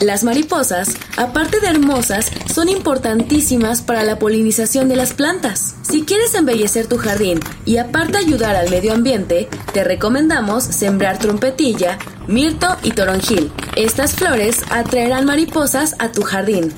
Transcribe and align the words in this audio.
Las 0.00 0.24
mariposas, 0.24 0.96
aparte 1.18 1.60
de 1.60 1.68
hermosas, 1.68 2.32
son 2.52 2.70
importantísimas 2.70 3.82
para 3.82 4.02
la 4.02 4.18
polinización 4.18 4.88
de 4.88 4.96
las 4.96 5.12
plantas. 5.12 5.74
Si 5.82 6.04
quieres 6.04 6.34
embellecer 6.34 6.86
tu 6.86 6.96
jardín 6.96 7.38
y 7.66 7.76
aparte 7.76 8.16
ayudar 8.16 8.56
al 8.56 8.70
medio 8.70 8.94
ambiente, 8.94 9.50
te 9.74 9.84
recomendamos 9.84 10.64
sembrar 10.64 11.18
trompetilla, 11.18 11.98
mirto 12.26 12.78
y 12.82 12.92
toronjil. 12.92 13.52
Estas 13.76 14.14
flores 14.14 14.62
atraerán 14.70 15.26
mariposas 15.26 15.94
a 15.98 16.10
tu 16.10 16.22
jardín. 16.22 16.72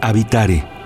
Habitare 0.00 0.77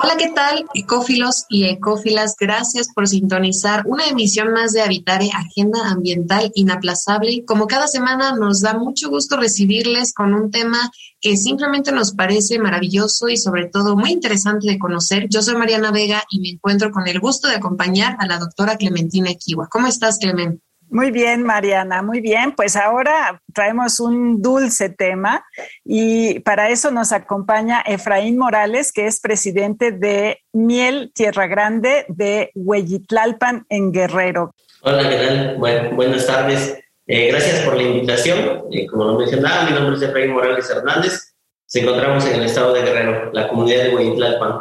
Hola, 0.00 0.16
¿qué 0.16 0.30
tal? 0.32 0.64
Ecófilos 0.74 1.46
y 1.48 1.64
ecófilas, 1.64 2.36
gracias 2.38 2.86
por 2.94 3.08
sintonizar 3.08 3.82
una 3.84 4.06
emisión 4.06 4.52
más 4.52 4.72
de 4.72 4.80
Habitare, 4.80 5.28
Agenda 5.34 5.88
Ambiental 5.90 6.52
Inaplazable. 6.54 7.44
Como 7.44 7.66
cada 7.66 7.88
semana 7.88 8.36
nos 8.36 8.60
da 8.60 8.74
mucho 8.74 9.10
gusto 9.10 9.36
recibirles 9.36 10.14
con 10.14 10.34
un 10.34 10.52
tema 10.52 10.88
que 11.20 11.36
simplemente 11.36 11.90
nos 11.90 12.12
parece 12.12 12.60
maravilloso 12.60 13.28
y 13.28 13.36
sobre 13.36 13.66
todo 13.66 13.96
muy 13.96 14.12
interesante 14.12 14.68
de 14.68 14.78
conocer. 14.78 15.26
Yo 15.30 15.42
soy 15.42 15.56
Mariana 15.56 15.90
Vega 15.90 16.22
y 16.30 16.38
me 16.38 16.50
encuentro 16.50 16.92
con 16.92 17.08
el 17.08 17.18
gusto 17.18 17.48
de 17.48 17.56
acompañar 17.56 18.16
a 18.20 18.26
la 18.28 18.38
doctora 18.38 18.76
Clementina 18.76 19.30
Equiwa. 19.30 19.66
¿Cómo 19.68 19.88
estás, 19.88 20.18
Clement? 20.18 20.60
Muy 20.90 21.10
bien, 21.10 21.42
Mariana, 21.42 22.02
muy 22.02 22.20
bien. 22.20 22.52
Pues 22.52 22.74
ahora 22.74 23.42
traemos 23.52 24.00
un 24.00 24.40
dulce 24.40 24.88
tema 24.88 25.44
y 25.84 26.40
para 26.40 26.70
eso 26.70 26.90
nos 26.90 27.12
acompaña 27.12 27.82
Efraín 27.82 28.38
Morales, 28.38 28.92
que 28.92 29.06
es 29.06 29.20
presidente 29.20 29.92
de 29.92 30.40
Miel 30.52 31.12
Tierra 31.14 31.46
Grande 31.46 32.06
de 32.08 32.50
Hueyitlalpan 32.54 33.66
en 33.68 33.92
Guerrero. 33.92 34.54
Hola, 34.80 35.08
¿qué 35.08 35.16
tal? 35.16 35.56
buenas 35.94 36.26
tardes. 36.26 36.78
Eh, 37.06 37.28
gracias 37.28 37.60
por 37.60 37.76
la 37.76 37.82
invitación. 37.82 38.64
Eh, 38.70 38.86
como 38.86 39.04
lo 39.04 39.18
mencionaba, 39.18 39.64
mi 39.64 39.72
nombre 39.72 39.96
es 39.96 40.02
Efraín 40.02 40.32
Morales 40.32 40.70
Hernández. 40.70 41.34
Nos 41.64 41.74
encontramos 41.82 42.26
en 42.26 42.36
el 42.36 42.44
estado 42.44 42.72
de 42.72 42.82
Guerrero, 42.82 43.30
la 43.32 43.48
comunidad 43.48 43.84
de 43.84 43.94
Hueyitlalpan. 43.94 44.60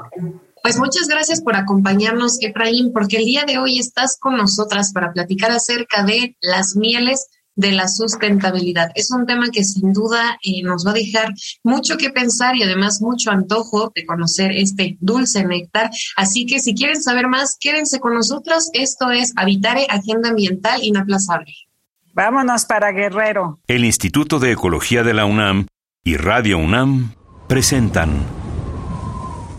Pues 0.64 0.78
muchas 0.78 1.08
gracias 1.08 1.42
por 1.42 1.56
acompañarnos, 1.56 2.38
Efraín, 2.42 2.92
porque 2.94 3.18
el 3.18 3.26
día 3.26 3.46
de 3.46 3.58
hoy 3.58 3.80
estás 3.80 4.18
con 4.20 4.38
nosotras 4.38 4.92
para 4.92 5.14
platicar 5.14 5.52
acerca 5.52 6.04
de 6.04 6.36
las 6.42 6.76
mieles 6.76 7.28
de 7.58 7.72
la 7.72 7.88
sustentabilidad. 7.88 8.92
Es 8.96 9.12
un 9.12 9.26
tema 9.26 9.50
que 9.52 9.64
sin 9.64 9.92
duda 9.92 10.38
eh, 10.44 10.62
nos 10.64 10.86
va 10.86 10.92
a 10.92 10.94
dejar 10.94 11.34
mucho 11.64 11.98
que 11.98 12.12
pensar 12.12 12.56
y 12.56 12.64
además 12.64 13.02
mucho 13.02 13.32
antojo 13.32 13.92
de 13.94 14.06
conocer 14.06 14.52
este 14.52 14.98
dulce 15.02 15.44
néctar. 15.44 15.90
Así 16.16 16.46
que 16.46 16.60
si 16.60 16.76
quieren 16.76 17.02
saber 17.02 17.28
más, 17.28 17.58
quédense 17.60 18.00
con 18.00 18.14
nosotros. 18.14 18.70
Esto 18.74 19.12
es 19.12 19.34
Habitare 19.36 19.88
Agenda 19.90 20.30
Ambiental 20.30 20.84
Inaplazable. 20.84 21.54
Vámonos 22.14 22.66
para 22.66 22.92
Guerrero. 22.92 23.60
El 23.68 23.86
Instituto 23.86 24.40
de 24.40 24.52
Ecología 24.52 25.04
de 25.04 25.14
la 25.14 25.26
UNAM 25.26 25.68
y 26.04 26.16
Radio 26.18 26.60
UNAM 26.60 27.14
presentan 27.48 28.47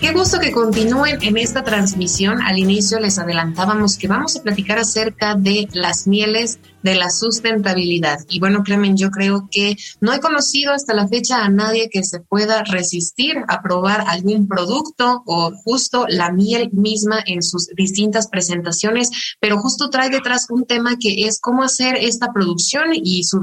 Qué 0.00 0.12
gusto 0.12 0.38
que 0.38 0.52
continúen 0.52 1.18
en 1.22 1.36
esta 1.38 1.64
transmisión. 1.64 2.40
Al 2.40 2.56
inicio 2.56 3.00
les 3.00 3.18
adelantábamos 3.18 3.98
que 3.98 4.06
vamos 4.06 4.36
a 4.36 4.42
platicar 4.42 4.78
acerca 4.78 5.34
de 5.34 5.68
las 5.72 6.06
mieles 6.06 6.60
de 6.84 6.94
la 6.94 7.10
sustentabilidad. 7.10 8.20
Y 8.28 8.38
bueno, 8.38 8.62
Clemen, 8.62 8.96
yo 8.96 9.10
creo 9.10 9.48
que 9.50 9.76
no 10.00 10.12
he 10.12 10.20
conocido 10.20 10.72
hasta 10.72 10.94
la 10.94 11.08
fecha 11.08 11.44
a 11.44 11.48
nadie 11.48 11.90
que 11.90 12.04
se 12.04 12.20
pueda 12.20 12.62
resistir 12.62 13.38
a 13.48 13.60
probar 13.60 14.04
algún 14.06 14.46
producto 14.46 15.24
o 15.26 15.50
justo 15.64 16.06
la 16.08 16.30
miel 16.30 16.70
misma 16.72 17.18
en 17.26 17.42
sus 17.42 17.66
distintas 17.76 18.28
presentaciones, 18.28 19.10
pero 19.40 19.58
justo 19.58 19.90
trae 19.90 20.10
detrás 20.10 20.46
un 20.48 20.64
tema 20.64 20.96
que 20.96 21.26
es 21.26 21.40
cómo 21.40 21.64
hacer 21.64 21.96
esta 21.96 22.32
producción 22.32 22.90
y 22.94 23.24
su, 23.24 23.40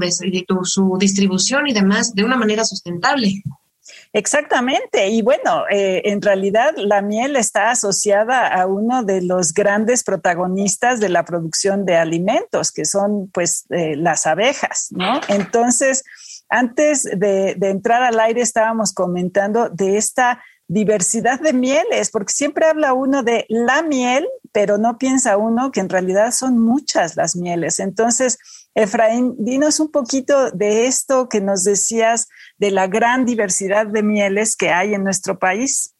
su 0.64 0.96
distribución 0.98 1.66
y 1.66 1.74
demás 1.74 2.14
de 2.14 2.24
una 2.24 2.38
manera 2.38 2.64
sustentable. 2.64 3.42
Exactamente. 4.12 5.08
Y 5.08 5.22
bueno, 5.22 5.64
eh, 5.70 6.02
en 6.06 6.22
realidad 6.22 6.74
la 6.76 7.02
miel 7.02 7.36
está 7.36 7.70
asociada 7.70 8.46
a 8.46 8.66
uno 8.66 9.02
de 9.02 9.22
los 9.22 9.52
grandes 9.52 10.04
protagonistas 10.04 11.00
de 11.00 11.08
la 11.08 11.24
producción 11.24 11.84
de 11.84 11.96
alimentos, 11.96 12.72
que 12.72 12.84
son 12.84 13.28
pues 13.32 13.66
eh, 13.70 13.96
las 13.96 14.26
abejas, 14.26 14.88
¿no? 14.90 15.20
Entonces, 15.28 16.04
antes 16.48 17.04
de, 17.04 17.54
de 17.56 17.70
entrar 17.70 18.02
al 18.02 18.18
aire 18.20 18.40
estábamos 18.40 18.92
comentando 18.92 19.68
de 19.68 19.96
esta 19.96 20.42
diversidad 20.68 21.40
de 21.40 21.52
mieles, 21.52 22.10
porque 22.10 22.32
siempre 22.32 22.66
habla 22.66 22.92
uno 22.92 23.22
de 23.22 23.46
la 23.48 23.82
miel, 23.82 24.26
pero 24.52 24.78
no 24.78 24.98
piensa 24.98 25.36
uno 25.36 25.70
que 25.70 25.80
en 25.80 25.88
realidad 25.88 26.32
son 26.32 26.58
muchas 26.58 27.16
las 27.16 27.36
mieles. 27.36 27.78
Entonces, 27.78 28.38
Efraín, 28.76 29.34
dinos 29.38 29.80
un 29.80 29.90
poquito 29.90 30.50
de 30.50 30.86
esto 30.86 31.30
que 31.30 31.40
nos 31.40 31.64
decías 31.64 32.28
de 32.58 32.70
la 32.70 32.86
gran 32.88 33.24
diversidad 33.24 33.86
de 33.86 34.02
mieles 34.02 34.54
que 34.54 34.68
hay 34.68 34.92
en 34.92 35.02
nuestro 35.02 35.38
país. 35.38 35.94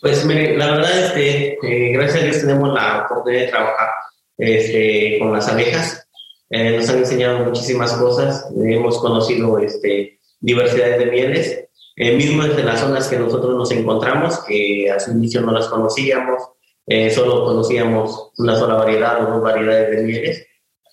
Pues 0.00 0.26
la 0.26 0.72
verdad 0.72 0.98
es 0.98 1.12
que 1.12 1.92
gracias 1.92 2.22
a 2.22 2.24
Dios 2.24 2.40
tenemos 2.40 2.74
la 2.74 3.04
oportunidad 3.04 3.42
de 3.42 3.48
trabajar 3.48 3.88
este, 4.36 5.16
con 5.20 5.32
las 5.32 5.48
abejas. 5.48 6.08
Eh, 6.50 6.76
nos 6.76 6.88
han 6.88 6.98
enseñado 6.98 7.44
muchísimas 7.44 7.92
cosas, 7.92 8.48
hemos 8.56 8.98
conocido 8.98 9.56
este, 9.60 10.18
diversidades 10.40 10.98
de 10.98 11.06
mieles, 11.06 11.68
eh, 11.94 12.16
mismo 12.16 12.42
desde 12.42 12.64
las 12.64 12.80
zonas 12.80 13.06
que 13.06 13.16
nosotros 13.16 13.56
nos 13.56 13.70
encontramos, 13.70 14.40
que 14.40 14.90
a 14.90 14.98
su 14.98 15.12
inicio 15.12 15.40
no 15.40 15.52
las 15.52 15.68
conocíamos, 15.68 16.42
eh, 16.84 17.10
solo 17.10 17.44
conocíamos 17.44 18.32
una 18.38 18.56
sola 18.56 18.74
variedad 18.74 19.22
o 19.22 19.34
dos 19.34 19.42
variedades 19.42 19.96
de 19.96 20.02
mieles 20.02 20.45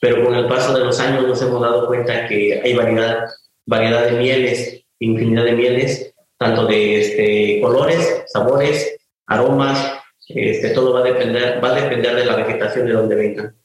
pero 0.04 0.22
con 0.22 0.36
el 0.36 0.50
paso 0.50 0.74
de 0.74 0.84
los 0.84 1.00
años 1.00 1.26
nos 1.26 1.42
hemos 1.42 1.62
dado 1.62 1.88
cuenta 1.88 2.28
que 2.28 2.60
hay 2.62 2.74
variedad, 2.74 3.20
variedad 3.66 4.04
de 4.04 4.12
mieles, 4.12 4.84
infinidad 5.00 5.46
de 5.46 5.54
mieles, 5.54 6.14
tanto 6.38 6.66
de 6.66 7.00
este, 7.00 7.62
colores, 7.62 8.26
sabores, 8.28 8.98
aromas, 9.28 9.94
este, 10.28 10.72
todo 10.72 10.92
va 10.92 11.00
a, 11.00 11.04
depender, 11.04 11.64
va 11.64 11.70
a 11.70 11.82
depender 11.82 12.18
de 12.18 12.26
la 12.26 12.36
vegetación 12.36 12.86
de 12.86 12.92
donde 12.92 13.16
vengan. 13.16 13.56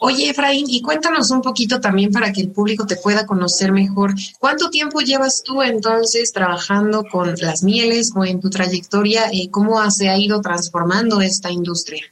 Oye, 0.00 0.30
Efraín, 0.30 0.66
y 0.68 0.80
cuéntanos 0.80 1.32
un 1.32 1.42
poquito 1.42 1.80
también 1.80 2.12
para 2.12 2.32
que 2.32 2.42
el 2.42 2.52
público 2.52 2.86
te 2.86 2.94
pueda 2.94 3.26
conocer 3.26 3.72
mejor. 3.72 4.12
¿Cuánto 4.38 4.70
tiempo 4.70 5.00
llevas 5.00 5.42
tú 5.42 5.60
entonces 5.60 6.32
trabajando 6.32 7.02
con 7.10 7.34
las 7.40 7.64
mieles 7.64 8.12
o 8.14 8.24
en 8.24 8.38
tu 8.38 8.48
trayectoria? 8.48 9.24
Eh, 9.32 9.50
¿Cómo 9.50 9.90
se 9.90 10.08
ha 10.08 10.16
ido 10.16 10.40
transformando 10.40 11.20
esta 11.20 11.50
industria? 11.50 12.04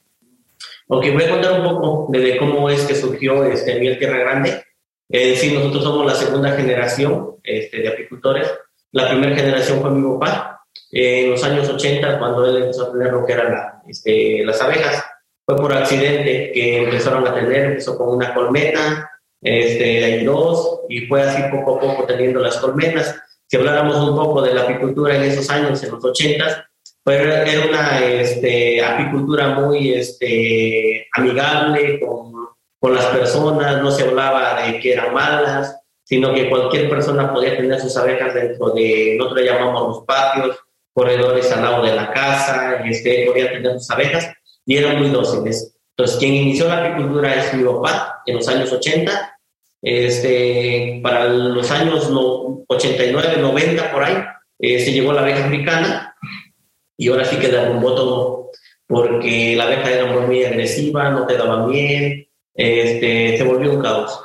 Ok, 0.90 1.04
voy 1.12 1.22
a 1.24 1.30
contar 1.30 1.60
un 1.60 1.64
poco 1.64 2.06
de 2.08 2.38
cómo 2.38 2.70
es 2.70 2.86
que 2.86 2.94
surgió 2.94 3.44
este, 3.44 3.78
Miel 3.78 3.98
Tierra 3.98 4.20
Grande. 4.20 4.64
Es 5.06 5.28
decir, 5.28 5.52
nosotros 5.52 5.84
somos 5.84 6.06
la 6.06 6.14
segunda 6.14 6.52
generación 6.52 7.36
este, 7.42 7.82
de 7.82 7.88
apicultores. 7.88 8.50
La 8.92 9.10
primera 9.10 9.36
generación 9.36 9.82
fue 9.82 9.90
mi 9.90 10.18
papá. 10.18 10.62
en 10.90 11.30
los 11.30 11.44
años 11.44 11.68
80, 11.68 12.18
cuando 12.18 12.46
él 12.46 12.62
empezó 12.62 12.84
a 12.84 12.92
tener 12.92 13.12
lo 13.12 13.26
que 13.26 13.32
eran 13.34 13.54
este, 13.86 14.42
las 14.46 14.62
abejas, 14.62 15.04
fue 15.44 15.56
por 15.56 15.74
accidente 15.74 16.52
que 16.52 16.84
empezaron 16.84 17.26
a 17.26 17.34
tener, 17.34 17.66
empezó 17.66 17.98
con 17.98 18.16
una 18.16 18.32
colmena, 18.32 19.10
este, 19.42 20.04
hay 20.04 20.24
dos, 20.24 20.80
y 20.88 21.06
fue 21.06 21.20
así 21.20 21.42
poco 21.50 21.76
a 21.76 21.80
poco 21.80 22.04
teniendo 22.04 22.40
las 22.40 22.56
colmenas. 22.56 23.14
Si 23.46 23.58
habláramos 23.58 23.96
un 23.96 24.16
poco 24.16 24.40
de 24.40 24.54
la 24.54 24.62
apicultura 24.62 25.16
en 25.16 25.24
esos 25.24 25.50
años, 25.50 25.82
en 25.82 25.90
los 25.90 26.02
80, 26.02 26.70
era 27.06 27.66
una 27.68 28.00
este, 28.00 28.82
apicultura 28.82 29.48
muy 29.60 29.94
este, 29.94 31.06
amigable 31.12 32.00
con, 32.00 32.32
con, 32.78 32.94
las 32.94 33.06
personas, 33.06 33.82
no 33.82 33.90
se 33.90 34.04
hablaba 34.04 34.62
de 34.62 34.78
que 34.78 34.92
eran 34.92 35.14
malas, 35.14 35.80
sino 36.04 36.34
que 36.34 36.48
cualquier 36.48 36.88
persona 36.88 37.32
podía 37.32 37.56
tener 37.56 37.80
sus 37.80 37.96
abejas 37.96 38.34
dentro 38.34 38.70
de, 38.70 39.16
nosotros 39.18 39.44
llamamos 39.44 39.88
los 39.88 40.04
patios, 40.04 40.58
corredores 40.92 41.50
al 41.52 41.62
lado 41.62 41.82
de 41.82 41.94
la 41.94 42.12
casa, 42.12 42.82
este, 42.84 43.26
podía 43.26 43.50
tener 43.52 43.72
sus 43.78 43.90
abejas 43.90 44.32
y 44.66 44.76
eran 44.76 44.98
muy 44.98 45.08
dóciles. 45.10 45.74
Entonces, 45.96 46.16
quien 46.18 46.34
inició 46.34 46.68
la 46.68 46.84
apicultura 46.84 47.34
es 47.34 47.54
mi 47.54 47.64
papá 47.64 48.22
en 48.26 48.36
los 48.36 48.48
años 48.48 48.72
80. 48.72 49.38
Este, 49.80 51.00
para 51.02 51.28
los 51.28 51.70
años 51.70 52.10
89, 52.68 53.36
90, 53.38 53.92
por 53.92 54.04
ahí, 54.04 54.16
eh, 54.58 54.80
se 54.80 54.92
llegó 54.92 55.12
la 55.12 55.22
abeja 55.22 55.46
africana 55.46 56.07
y 56.98 57.08
ahora 57.08 57.24
sí 57.24 57.36
que 57.36 57.48
derrumbó 57.48 57.94
todo 57.94 58.50
porque 58.86 59.54
la 59.56 59.64
abeja 59.64 59.90
era 59.90 60.06
muy 60.06 60.44
agresiva, 60.44 61.10
no 61.10 61.26
te 61.26 61.36
daba 61.36 61.66
miel, 61.66 62.28
este, 62.54 63.36
se 63.36 63.44
volvió 63.44 63.72
un 63.72 63.82
caos. 63.82 64.20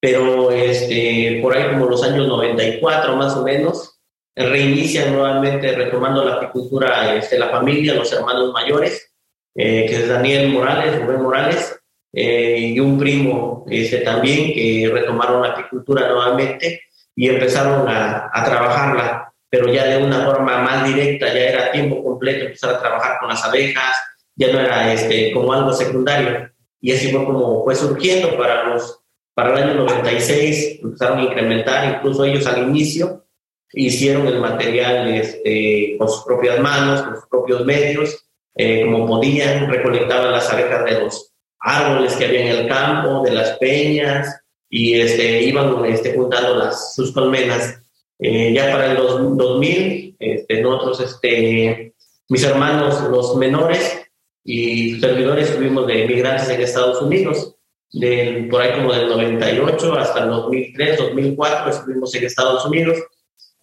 Pero 0.00 0.50
este, 0.50 1.40
por 1.42 1.56
ahí 1.56 1.70
como 1.70 1.86
los 1.86 2.02
años 2.02 2.26
94 2.28 3.16
más 3.16 3.36
o 3.36 3.42
menos, 3.42 3.98
reinicia 4.36 5.10
nuevamente 5.10 5.72
retomando 5.72 6.24
la 6.24 6.34
apicultura 6.34 7.14
este, 7.14 7.38
la 7.38 7.48
familia, 7.50 7.94
los 7.94 8.12
hermanos 8.12 8.52
mayores, 8.52 9.12
eh, 9.54 9.86
que 9.86 9.96
es 9.96 10.08
Daniel 10.08 10.50
Morales, 10.50 11.00
Rubén 11.00 11.22
Morales, 11.22 11.80
eh, 12.12 12.56
y 12.58 12.80
un 12.80 12.98
primo 12.98 13.64
este, 13.68 13.98
también 13.98 14.52
que 14.52 14.88
retomaron 14.92 15.42
la 15.42 15.48
apicultura 15.50 16.08
nuevamente 16.08 16.82
y 17.16 17.28
empezaron 17.28 17.88
a, 17.88 18.30
a, 18.32 18.44
trabajarla, 18.44 19.23
pero 19.54 19.72
ya 19.72 19.84
de 19.84 20.02
una 20.02 20.24
forma 20.24 20.58
más 20.62 20.84
directa, 20.84 21.28
ya 21.28 21.40
era 21.40 21.70
tiempo 21.70 22.02
completo 22.02 22.46
empezar 22.46 22.74
a 22.74 22.80
trabajar 22.80 23.18
con 23.20 23.28
las 23.28 23.44
abejas, 23.44 23.96
ya 24.34 24.52
no 24.52 24.58
era 24.58 24.92
este, 24.92 25.32
como 25.32 25.52
algo 25.52 25.72
secundario. 25.72 26.50
Y 26.80 26.90
así 26.90 27.12
fue 27.12 27.24
como 27.24 27.62
fue 27.62 27.76
surgiendo 27.76 28.36
para, 28.36 28.64
los, 28.64 29.00
para 29.32 29.52
el 29.52 29.62
año 29.62 29.74
96, 29.84 30.80
empezaron 30.82 31.20
a 31.20 31.22
incrementar, 31.22 31.96
incluso 31.96 32.24
ellos 32.24 32.44
al 32.48 32.64
inicio 32.68 33.26
hicieron 33.70 34.26
el 34.26 34.40
material 34.40 35.08
este, 35.14 35.94
con 35.98 36.08
sus 36.08 36.24
propias 36.24 36.58
manos, 36.58 37.02
con 37.02 37.14
sus 37.14 37.26
propios 37.28 37.64
medios, 37.64 38.26
eh, 38.56 38.82
como 38.84 39.06
podían, 39.06 39.70
recolectaban 39.70 40.32
las 40.32 40.52
abejas 40.52 40.84
de 40.84 41.00
los 41.00 41.32
árboles 41.60 42.14
que 42.14 42.24
había 42.24 42.40
en 42.40 42.58
el 42.58 42.68
campo, 42.68 43.22
de 43.22 43.30
las 43.30 43.50
peñas, 43.58 44.40
y 44.68 45.00
este, 45.00 45.42
iban 45.42 45.84
este, 45.84 46.12
juntando 46.12 46.56
las, 46.56 46.94
sus 46.96 47.12
colmenas. 47.12 47.83
Eh, 48.18 48.52
ya 48.52 48.70
para 48.70 48.92
el 48.92 48.96
2000, 48.96 50.16
este, 50.18 50.62
nosotros, 50.62 51.00
este, 51.00 51.94
mis 52.28 52.44
hermanos, 52.44 53.02
los 53.10 53.36
menores 53.36 54.06
y 54.44 54.98
servidores, 55.00 55.50
estuvimos 55.50 55.86
de 55.86 56.06
migrantes 56.06 56.48
en 56.48 56.60
Estados 56.60 57.02
Unidos. 57.02 57.54
Del, 57.92 58.48
por 58.48 58.60
ahí 58.60 58.72
como 58.72 58.92
del 58.92 59.08
98 59.08 59.94
hasta 59.94 60.24
el 60.24 60.30
2003, 60.30 60.98
2004 60.98 61.70
estuvimos 61.70 62.12
en 62.16 62.24
Estados 62.24 62.66
Unidos 62.66 62.98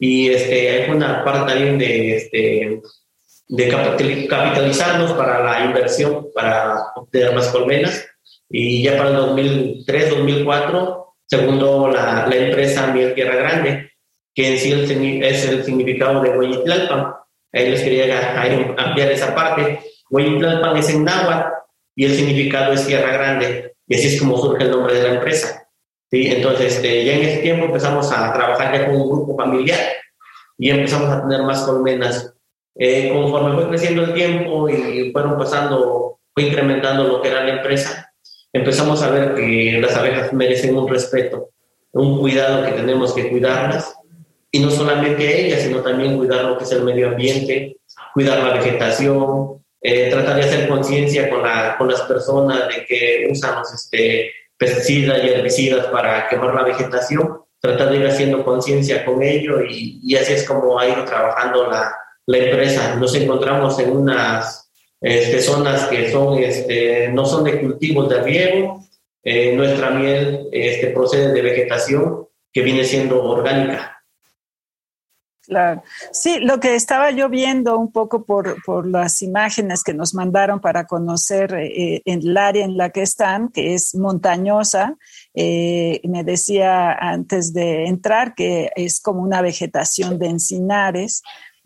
y 0.03 0.29
este, 0.29 0.69
hay 0.69 0.89
una 0.89 1.23
parte 1.23 1.53
también 1.53 1.77
de, 1.77 2.15
este, 2.15 2.81
de 3.49 3.67
capitalizarnos 4.27 5.11
para 5.11 5.43
la 5.43 5.65
inversión, 5.65 6.29
para 6.33 6.91
obtener 6.95 7.35
más 7.35 7.49
colmenas. 7.49 8.07
Y 8.49 8.81
ya 8.81 8.97
para 8.97 9.09
el 9.09 9.15
2003, 9.17 10.09
2004, 10.09 11.05
segundo 11.27 11.87
la, 11.87 12.25
la 12.27 12.35
empresa 12.35 12.87
Miel 12.87 13.13
Tierra 13.13 13.35
Grande, 13.35 13.90
que 14.33 14.53
en 14.53 14.57
sí 14.57 15.19
es 15.23 15.45
el 15.47 15.63
significado 15.63 16.21
de 16.21 16.37
Hueyitlalpan. 16.37 17.13
Ahí 17.53 17.69
les 17.69 17.81
quería 17.81 18.41
ampliar 18.77 19.11
esa 19.11 19.35
parte. 19.35 19.79
Hueyitlalpan 20.09 20.77
es 20.77 20.89
en 20.89 21.03
náhuatl 21.03 21.49
y 21.95 22.05
el 22.05 22.15
significado 22.15 22.73
es 22.73 22.85
Tierra 22.85 23.11
Grande. 23.13 23.75
Y 23.87 23.95
así 23.95 24.07
es 24.07 24.19
como 24.19 24.37
surge 24.37 24.63
el 24.63 24.71
nombre 24.71 24.93
de 24.93 25.03
la 25.03 25.15
empresa. 25.15 25.67
¿sí? 26.09 26.27
Entonces, 26.27 26.75
este, 26.75 27.05
ya 27.05 27.13
en 27.13 27.23
ese 27.23 27.37
tiempo 27.41 27.65
empezamos 27.65 28.11
a 28.11 28.31
trabajar 28.33 28.73
ya 28.73 28.85
con 28.85 28.95
un 28.95 29.09
grupo 29.09 29.35
familiar 29.35 29.79
y 30.57 30.69
empezamos 30.69 31.09
a 31.09 31.21
tener 31.21 31.43
más 31.43 31.63
colmenas 31.63 32.33
eh, 32.75 33.11
conforme 33.11 33.55
fue 33.55 33.69
creciendo 33.69 34.03
el 34.03 34.13
tiempo 34.13 34.69
y 34.69 35.11
fueron 35.11 35.37
pasando, 35.37 36.19
fue 36.33 36.43
incrementando 36.43 37.03
lo 37.03 37.21
que 37.21 37.27
era 37.27 37.43
la 37.43 37.55
empresa, 37.57 38.13
empezamos 38.53 39.01
a 39.03 39.09
ver 39.09 39.35
que 39.35 39.77
las 39.81 39.95
abejas 39.95 40.31
merecen 40.33 40.77
un 40.77 40.87
respeto, 40.87 41.49
un 41.91 42.19
cuidado 42.19 42.65
que 42.65 42.71
tenemos 42.71 43.13
que 43.13 43.29
cuidarlas, 43.29 43.93
y 44.51 44.59
no 44.59 44.69
solamente 44.69 45.45
ellas, 45.45 45.61
sino 45.61 45.81
también 45.81 46.17
cuidar 46.17 46.43
lo 46.43 46.57
que 46.57 46.65
es 46.65 46.71
el 46.71 46.83
medio 46.83 47.09
ambiente, 47.09 47.77
cuidar 48.13 48.43
la 48.43 48.55
vegetación, 48.55 49.63
eh, 49.81 50.09
tratar 50.09 50.35
de 50.35 50.43
hacer 50.43 50.67
conciencia 50.67 51.29
con, 51.29 51.41
la, 51.41 51.75
con 51.77 51.87
las 51.87 52.01
personas 52.01 52.67
de 52.67 52.85
que 52.85 53.27
usamos 53.31 53.73
este, 53.73 54.31
pesticidas 54.57 55.23
y 55.23 55.29
herbicidas 55.29 55.87
para 55.87 56.27
quemar 56.27 56.53
la 56.53 56.63
vegetación, 56.63 57.39
tratar 57.59 57.89
de 57.89 57.97
ir 57.97 58.07
haciendo 58.07 58.43
conciencia 58.43 59.05
con 59.05 59.23
ello 59.23 59.61
y, 59.63 59.99
y 60.03 60.15
así 60.15 60.33
es 60.33 60.47
como 60.47 60.77
ha 60.77 60.87
ido 60.87 61.05
trabajando 61.05 61.69
la, 61.69 61.91
la 62.25 62.37
empresa. 62.37 62.95
Nos 62.95 63.15
encontramos 63.15 63.79
en 63.79 63.91
unas 63.91 64.71
este, 64.99 65.39
zonas 65.41 65.87
que 65.87 66.11
son, 66.11 66.37
este, 66.39 67.09
no 67.09 67.25
son 67.25 67.43
de 67.43 67.59
cultivos 67.59 68.09
de 68.09 68.21
riego. 68.21 68.83
Eh, 69.23 69.53
nuestra 69.55 69.91
miel 69.91 70.47
este, 70.51 70.87
procede 70.87 71.31
de 71.31 71.41
vegetación 71.41 72.27
que 72.51 72.61
viene 72.61 72.83
siendo 72.83 73.23
orgánica. 73.23 74.00
Claro. 75.51 75.83
Sí, 76.13 76.39
lo 76.39 76.61
que 76.61 76.75
estaba 76.75 77.11
yo 77.11 77.27
viendo 77.27 77.77
un 77.77 77.91
poco 77.91 78.23
por, 78.23 78.63
por 78.63 78.87
las 78.87 79.21
imágenes 79.21 79.83
que 79.83 79.93
nos 79.93 80.13
mandaron 80.13 80.61
para 80.61 80.87
conocer 80.87 81.53
eh, 81.55 82.01
el 82.05 82.37
área 82.37 82.63
en 82.63 82.77
la 82.77 82.91
que 82.91 83.01
están, 83.01 83.49
que 83.49 83.73
es 83.73 83.93
montañosa, 83.93 84.95
eh, 85.35 85.99
me 86.05 86.23
decía 86.23 86.93
antes 86.93 87.53
de 87.53 87.87
entrar 87.87 88.33
que 88.33 88.71
es 88.77 89.01
como 89.01 89.23
una 89.23 89.41
vegetación 89.41 90.17
de 90.17 90.27
encinares, 90.27 91.21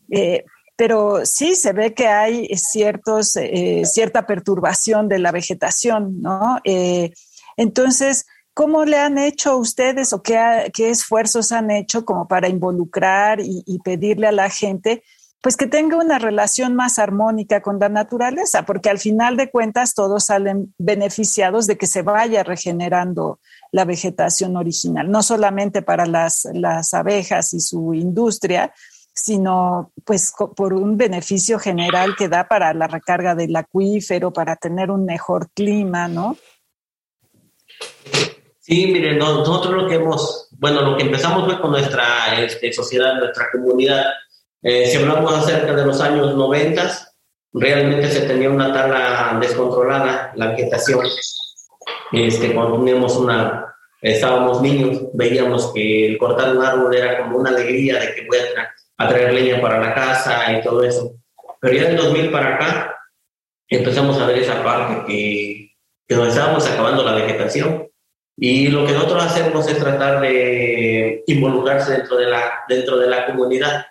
eh, 0.10 0.46
pero 0.76 1.24
sí 1.24 1.54
se 1.54 1.72
ve 1.72 1.94
que 1.94 2.08
hay 2.08 2.48
ciertos, 2.56 3.36
eh, 3.36 3.84
cierta 3.86 4.26
perturbación 4.26 5.08
de 5.08 5.20
la 5.20 5.32
vegetación, 5.32 6.24
¿no? 6.24 6.60
Eh, 6.64 7.12
entonces, 7.56 8.26
¿cómo 8.56 8.86
le 8.86 8.98
han 8.98 9.18
hecho 9.19 9.57
ustedes 9.57 10.13
o 10.13 10.24
qué, 10.24 10.72
esfuerzos 10.78 11.52
han 11.52 11.69
hecho 11.69 12.06
como 12.06 12.28
para 12.28 12.48
involucrar 12.48 13.42
y, 13.42 13.63
y, 13.68 13.80
pedirle 13.80 14.28
a 14.28 14.31
la 14.31 14.50
gente 14.50 15.04
pues 15.42 15.57
que 15.57 15.68
tenga 15.68 15.98
una 15.98 16.18
relación 16.18 16.74
más 16.74 16.98
armónica 16.98 17.62
con 17.62 17.80
la 17.80 17.90
naturaleza? 17.90 18.66
Porque 18.66 18.90
al 18.90 18.98
final 18.98 19.38
de 19.38 19.52
cuentas 19.52 19.94
todos 19.94 20.25
salen 20.25 20.74
beneficiados 20.80 21.68
de 21.68 21.78
que 21.78 21.86
se 21.86 22.02
vaya 22.02 22.44
regenerando 22.44 23.40
la 23.72 23.84
vegetación 23.84 24.56
original, 24.56 25.12
no 25.12 25.22
solamente 25.22 25.81
para 25.81 26.06
las, 26.06 26.48
las 26.54 26.94
abejas 26.94 27.54
y 27.54 27.60
su 27.60 27.94
industria, 27.94 28.74
sino 29.13 29.92
pues 30.06 30.34
por 30.56 30.74
un 30.74 30.96
beneficio 30.96 31.60
general 31.60 32.16
que 32.18 32.30
da 32.30 32.48
para 32.48 32.74
la 32.74 32.88
recarga 32.88 33.36
del 33.36 33.56
acuífero, 33.56 34.31
para 34.31 34.56
tener 34.56 34.90
un 34.92 35.06
mejor 35.06 35.50
clima, 35.51 36.08
¿no? 36.08 36.38
Sí, 38.65 38.88
miren, 38.88 39.19
nosotros 39.19 39.74
lo 39.74 39.88
que 39.88 39.95
hemos, 39.95 40.48
bueno, 40.57 40.81
lo 40.81 40.98
que 40.98 41.03
empezamos 41.03 41.45
fue 41.45 41.62
con 41.62 41.69
nuestra 41.69 42.41
este, 42.41 42.74
sociedad, 42.74 43.13
nuestra 43.19 43.51
comunidad. 43.51 44.05
Eh, 44.63 44.88
si 44.88 44.98
hablamos 44.98 45.31
acerca 45.36 45.74
de 45.74 45.86
los 45.86 46.01
años 46.01 46.36
90, 46.36 47.13
realmente 47.53 48.10
se 48.10 48.22
tenía 48.22 48.50
una 48.50 48.74
tala 48.74 49.38
descontrolada, 49.39 50.34
la 50.36 50.48
vegetación. 50.48 51.05
Este, 52.12 52.55
cuando 52.55 52.77
teníamos 52.77 53.15
una, 53.17 53.75
estábamos 54.01 54.63
niños, 54.63 55.03
veíamos 55.13 55.72
que 55.72 56.07
el 56.07 56.17
cortar 56.17 56.57
un 56.57 56.65
árbol 56.65 56.95
era 56.95 57.22
como 57.22 57.38
una 57.38 57.51
alegría 57.51 58.00
de 58.00 58.15
que 58.15 58.25
voy 58.25 58.39
a 58.39 58.74
a 58.98 59.07
traer 59.10 59.34
leña 59.34 59.62
para 59.62 59.79
la 59.79 59.93
casa 59.93 60.51
y 60.53 60.62
todo 60.63 60.84
eso. 60.84 61.15
Pero 61.60 61.75
ya 61.75 61.84
del 61.88 61.98
2000 61.98 62.31
para 62.31 62.55
acá 62.55 62.98
empezamos 63.67 64.19
a 64.19 64.27
ver 64.27 64.39
esa 64.39 64.63
parte 64.63 65.05
que, 65.05 65.72
que 66.07 66.15
nos 66.15 66.29
estábamos 66.29 66.65
acabando 66.67 67.03
la 67.03 67.15
vegetación. 67.15 67.85
Y 68.38 68.68
lo 68.68 68.86
que 68.86 68.94
nosotros 68.94 69.24
hacemos 69.24 69.68
es 69.68 69.80
tratar 69.80 70.20
de 70.20 71.24
involucrarse 71.27 71.94
dentro 71.94 72.18
de 72.18 72.27
la, 72.27 72.63
dentro 72.68 72.98
de 72.98 73.08
la 73.08 73.25
comunidad. 73.27 73.86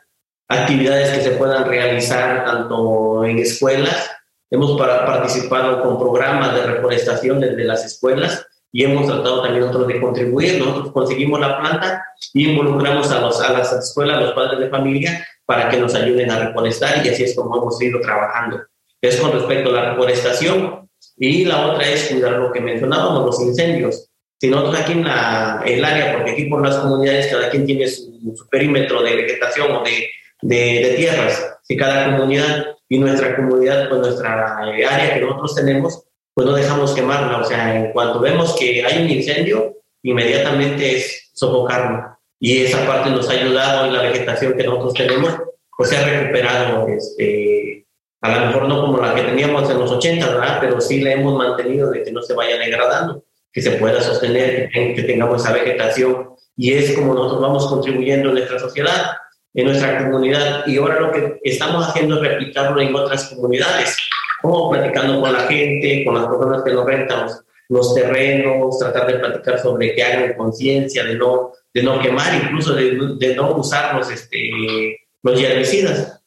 Actividades 0.48 1.10
que 1.10 1.22
se 1.22 1.30
puedan 1.32 1.66
realizar 1.66 2.44
tanto 2.44 3.24
en 3.24 3.38
escuelas. 3.38 4.10
Hemos 4.50 4.78
participado 4.78 5.82
con 5.82 5.98
programas 5.98 6.54
de 6.54 6.66
reforestación 6.66 7.40
desde 7.40 7.64
las 7.64 7.84
escuelas 7.84 8.46
y 8.70 8.84
hemos 8.84 9.06
tratado 9.06 9.42
también 9.42 9.64
nosotros 9.64 9.88
de 9.88 10.00
contribuir. 10.00 10.58
Nosotros 10.58 10.92
conseguimos 10.92 11.40
la 11.40 11.58
planta 11.58 12.04
y 12.34 12.50
involucramos 12.50 13.10
a, 13.10 13.20
los, 13.20 13.40
a 13.40 13.52
las 13.52 13.72
escuelas, 13.72 14.18
a 14.18 14.20
los 14.20 14.32
padres 14.32 14.60
de 14.60 14.68
familia, 14.68 15.26
para 15.46 15.70
que 15.70 15.78
nos 15.78 15.94
ayuden 15.94 16.30
a 16.30 16.46
reforestar 16.46 17.04
y 17.04 17.08
así 17.08 17.24
es 17.24 17.34
como 17.34 17.56
hemos 17.56 17.80
ido 17.80 18.00
trabajando. 18.00 18.60
Es 19.00 19.16
con 19.16 19.32
respecto 19.32 19.70
a 19.70 19.72
la 19.72 19.90
reforestación 19.90 20.88
y 21.16 21.44
la 21.44 21.68
otra 21.68 21.88
es 21.88 22.08
cuidar 22.10 22.32
lo 22.32 22.52
que 22.52 22.60
mencionábamos, 22.60 23.26
los 23.26 23.40
incendios. 23.40 24.10
Si 24.40 24.48
nosotros 24.48 24.80
aquí 24.80 24.92
en 24.92 25.04
la, 25.04 25.62
el 25.64 25.84
área, 25.84 26.12
porque 26.12 26.32
aquí 26.32 26.44
por 26.46 26.66
las 26.66 26.76
comunidades 26.76 27.28
cada 27.28 27.50
quien 27.50 27.66
tiene 27.66 27.88
su, 27.88 28.34
su 28.36 28.48
perímetro 28.48 29.02
de 29.02 29.16
vegetación 29.16 29.70
o 29.72 29.82
de, 29.82 30.10
de, 30.42 30.56
de, 30.56 30.94
tierras, 30.96 31.58
si 31.62 31.76
cada 31.76 32.10
comunidad 32.10 32.66
y 32.88 32.98
nuestra 32.98 33.36
comunidad, 33.36 33.88
pues 33.88 34.00
nuestra 34.00 34.58
área 34.58 35.14
que 35.14 35.20
nosotros 35.20 35.54
tenemos, 35.54 36.04
pues 36.34 36.46
no 36.46 36.54
dejamos 36.54 36.94
quemarla. 36.94 37.38
O 37.38 37.44
sea, 37.44 37.76
en 37.76 37.92
cuanto 37.92 38.20
vemos 38.20 38.54
que 38.58 38.84
hay 38.84 39.02
un 39.02 39.10
incendio, 39.10 39.76
inmediatamente 40.02 40.96
es 40.96 41.30
sofocarlo. 41.32 42.18
Y 42.38 42.62
esa 42.62 42.86
parte 42.86 43.10
nos 43.10 43.28
ha 43.28 43.32
ayudado 43.32 43.86
en 43.86 43.94
la 43.94 44.02
vegetación 44.02 44.54
que 44.54 44.64
nosotros 44.64 44.94
tenemos, 44.94 45.34
pues 45.76 45.88
se 45.88 45.96
ha 45.96 46.04
recuperado 46.04 46.86
este, 46.88 47.86
A 48.20 48.38
lo 48.38 48.46
mejor 48.46 48.68
no 48.68 48.80
como 48.82 48.98
la 48.98 49.14
que 49.14 49.22
teníamos 49.22 49.68
en 49.70 49.78
los 49.78 49.90
80, 49.90 50.26
¿verdad? 50.26 50.58
Pero 50.60 50.80
sí 50.80 51.00
la 51.00 51.12
hemos 51.12 51.36
mantenido 51.36 51.90
de 51.90 52.02
que 52.02 52.12
no 52.12 52.22
se 52.22 52.34
vaya 52.34 52.58
degradando, 52.58 53.24
que 53.54 53.62
se 53.62 53.70
pueda 53.72 54.00
sostener, 54.00 54.68
que 54.70 55.04
tengamos 55.04 55.42
esa 55.42 55.54
vegetación. 55.54 56.30
Y 56.56 56.72
es 56.72 56.92
como 56.92 57.14
nosotros 57.14 57.40
vamos 57.40 57.66
contribuyendo 57.68 58.28
en 58.28 58.34
nuestra 58.34 58.58
sociedad, 58.58 59.12
en 59.54 59.66
nuestra 59.66 59.98
comunidad. 59.98 60.66
Y 60.66 60.76
ahora 60.76 61.00
lo 61.00 61.12
que 61.12 61.40
estamos 61.44 61.88
haciendo 61.88 62.16
es 62.16 62.28
replicarlo 62.28 62.80
en 62.80 62.94
otras 62.94 63.30
comunidades, 63.30 63.96
como 64.42 64.70
platicando 64.70 65.20
con 65.20 65.32
la 65.32 65.40
gente, 65.42 66.04
con 66.04 66.16
las 66.16 66.26
personas 66.26 66.62
que 66.64 66.72
nos 66.72 66.84
rentan 66.84 67.28
los 67.68 67.94
terrenos, 67.94 68.78
tratar 68.78 69.06
de 69.06 69.18
platicar 69.20 69.60
sobre 69.60 69.94
que 69.94 70.02
hagan 70.02 70.34
conciencia, 70.34 71.04
de 71.04 71.14
no, 71.14 71.52
de 71.72 71.82
no 71.82 72.00
quemar, 72.00 72.34
incluso 72.34 72.74
de, 72.74 72.98
de 73.18 73.36
no 73.36 73.52
usar 73.56 73.94
los, 73.94 74.10
este, 74.10 74.98
los 75.22 75.40
herbicidas. 75.40 76.20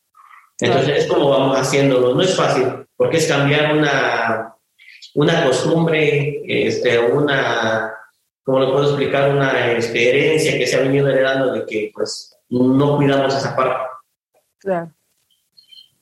Entonces 0.60 1.04
es 1.04 1.08
como 1.08 1.30
vamos 1.30 1.60
haciéndolo. 1.60 2.16
No 2.16 2.22
es 2.22 2.36
fácil, 2.36 2.68
porque 2.96 3.18
es 3.18 3.28
cambiar 3.28 3.76
una, 3.76 4.57
una 5.18 5.46
costumbre, 5.46 6.44
este, 6.46 7.00
una, 7.00 7.92
¿cómo 8.44 8.60
lo 8.60 8.72
puedo 8.72 8.86
explicar? 8.90 9.32
Una 9.32 9.72
este, 9.72 10.10
herencia 10.10 10.60
que 10.60 10.68
se 10.68 10.76
ha 10.76 10.82
venido 10.82 11.10
heredando 11.10 11.54
de 11.54 11.66
que 11.66 11.92
pues 11.92 12.38
no 12.50 12.98
cuidamos 12.98 13.36
esa 13.36 13.56
parte. 13.56 13.80
Claro. 14.60 14.92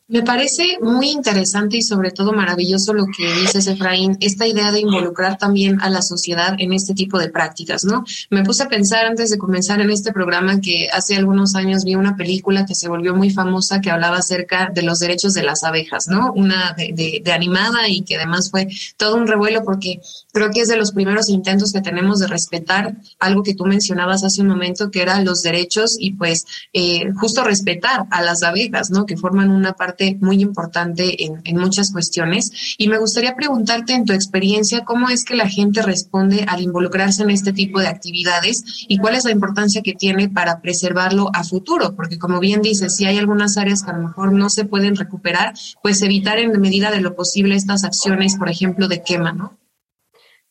Me 0.08 0.22
parece 0.22 0.78
muy 0.84 1.10
interesante 1.10 1.78
y 1.78 1.82
sobre 1.82 2.12
todo 2.12 2.32
maravilloso 2.32 2.94
lo 2.94 3.08
que 3.08 3.26
dices, 3.42 3.66
Efraín, 3.66 4.16
esta 4.20 4.46
idea 4.46 4.72
de 4.72 4.82
involucrar 4.82 5.40
también 5.40 5.82
a 5.82 5.90
la 5.90 6.04
sociedad 6.04 6.56
en 6.60 6.74
este 6.74 6.94
tipo 6.94 7.18
de 7.18 7.30
prácticas, 7.30 7.84
¿no? 7.86 8.04
Me 8.30 8.44
puse 8.44 8.62
a 8.62 8.70
pensar 8.70 9.08
antes 9.08 9.32
de 9.32 9.40
comenzar 9.40 9.82
en 9.82 9.90
este 9.90 10.14
programa 10.14 10.62
que 10.62 10.90
hace 10.94 11.16
algunos 11.16 11.56
años 11.56 11.86
vi 11.86 11.96
una 11.96 12.16
película 12.16 12.68
que 12.68 12.76
se 12.76 12.88
volvió 12.88 13.16
muy 13.16 13.32
famosa 13.32 13.82
que 13.82 13.90
hablaba 13.90 14.18
acerca 14.18 14.70
de 14.72 14.84
los 14.84 15.00
derechos 15.00 15.34
de 15.34 15.42
las 15.42 15.64
abejas, 15.64 16.08
¿no? 16.08 16.32
Una 16.34 16.76
de, 16.78 17.24
animada 17.34 17.90
y 17.90 18.02
que 18.02 18.18
además 18.18 18.52
fue 18.52 18.68
todo 18.98 19.16
un 19.16 19.26
revuelo 19.26 19.64
porque 19.64 20.02
creo 20.32 20.52
que 20.52 20.62
es 20.62 20.68
de 20.68 20.78
los 20.78 20.92
primeros 20.92 21.30
intentos 21.30 21.74
que 21.74 21.82
tenemos 21.82 22.20
de 22.20 22.28
respetar 22.28 22.96
algo 23.20 23.42
que 23.42 23.56
tú 23.56 23.66
mencionabas 23.66 24.24
hace 24.24 24.42
un 24.42 24.50
momento, 24.50 24.92
que 24.92 25.02
eran 25.02 25.26
los 25.26 25.42
derechos 25.42 25.98
y 26.00 26.14
pues 26.14 26.46
eh, 26.74 27.12
justo 27.20 27.44
respetar 27.44 28.06
a 28.12 28.22
las 28.22 28.44
abejas, 28.44 28.92
¿no? 28.92 29.08
Que 29.08 29.18
forman 29.18 29.50
una 29.50 29.74
parte 29.74 29.95
muy 30.20 30.42
importante 30.42 31.24
en, 31.24 31.58
muchas 31.58 31.92
cuestiones. 31.92 32.76
Y 32.78 32.88
me 32.88 32.98
gustaría 32.98 33.36
preguntarte 33.36 33.94
en 33.94 34.06
tu 34.06 34.14
experiencia 34.14 34.84
cómo 34.84 35.10
es 35.10 35.24
que 35.24 35.36
la 35.36 35.48
gente 35.48 35.82
responde 35.82 36.46
al 36.48 36.62
involucrarse 36.62 37.24
en 37.24 37.30
este 37.30 37.54
tipo 37.54 37.80
de 37.80 37.88
actividades 37.88 38.86
y 38.88 38.98
cuál 38.98 39.16
es 39.16 39.26
la 39.26 39.32
importancia 39.32 39.82
que 39.82 39.94
tiene 39.94 40.30
para 40.30 40.62
preservarlo 40.62 41.30
a 41.34 41.44
futuro, 41.44 41.96
porque 41.96 42.20
como 42.20 42.40
bien 42.40 42.62
dices, 42.62 42.96
si 42.96 43.06
hay 43.06 43.18
algunas 43.18 43.58
áreas 43.58 43.84
que 43.84 43.92
a 43.92 43.98
lo 43.98 44.08
mejor 44.08 44.34
no 44.34 44.50
se 44.50 44.66
pueden 44.66 44.96
recuperar, 44.96 45.54
pues 45.82 46.02
evitar 46.02 46.40
en 46.40 46.60
medida 46.60 46.92
de 46.92 47.02
lo 47.02 47.16
posible 47.16 47.56
estas 47.56 47.84
acciones, 47.84 48.36
por 48.38 48.50
ejemplo, 48.50 48.88
de 48.88 49.02
quema, 49.04 49.32
¿no? 49.32 49.58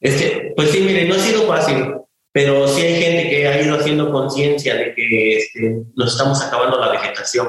Es 0.00 0.20
que, 0.20 0.52
pues 0.54 0.70
sí, 0.70 0.80
mire, 0.80 1.08
no 1.08 1.14
ha 1.14 1.18
sido 1.18 1.46
fácil, 1.46 1.94
pero 2.34 2.66
sí 2.68 2.82
hay 2.82 3.00
gente 3.00 3.30
que 3.30 3.48
ha 3.48 3.62
ido 3.62 3.76
haciendo 3.76 4.10
conciencia 4.10 4.74
de 4.74 4.92
que 4.94 5.36
este, 5.36 5.82
nos 5.94 6.12
estamos 6.12 6.42
acabando 6.42 6.78
la 6.80 6.90
vegetación. 6.90 7.48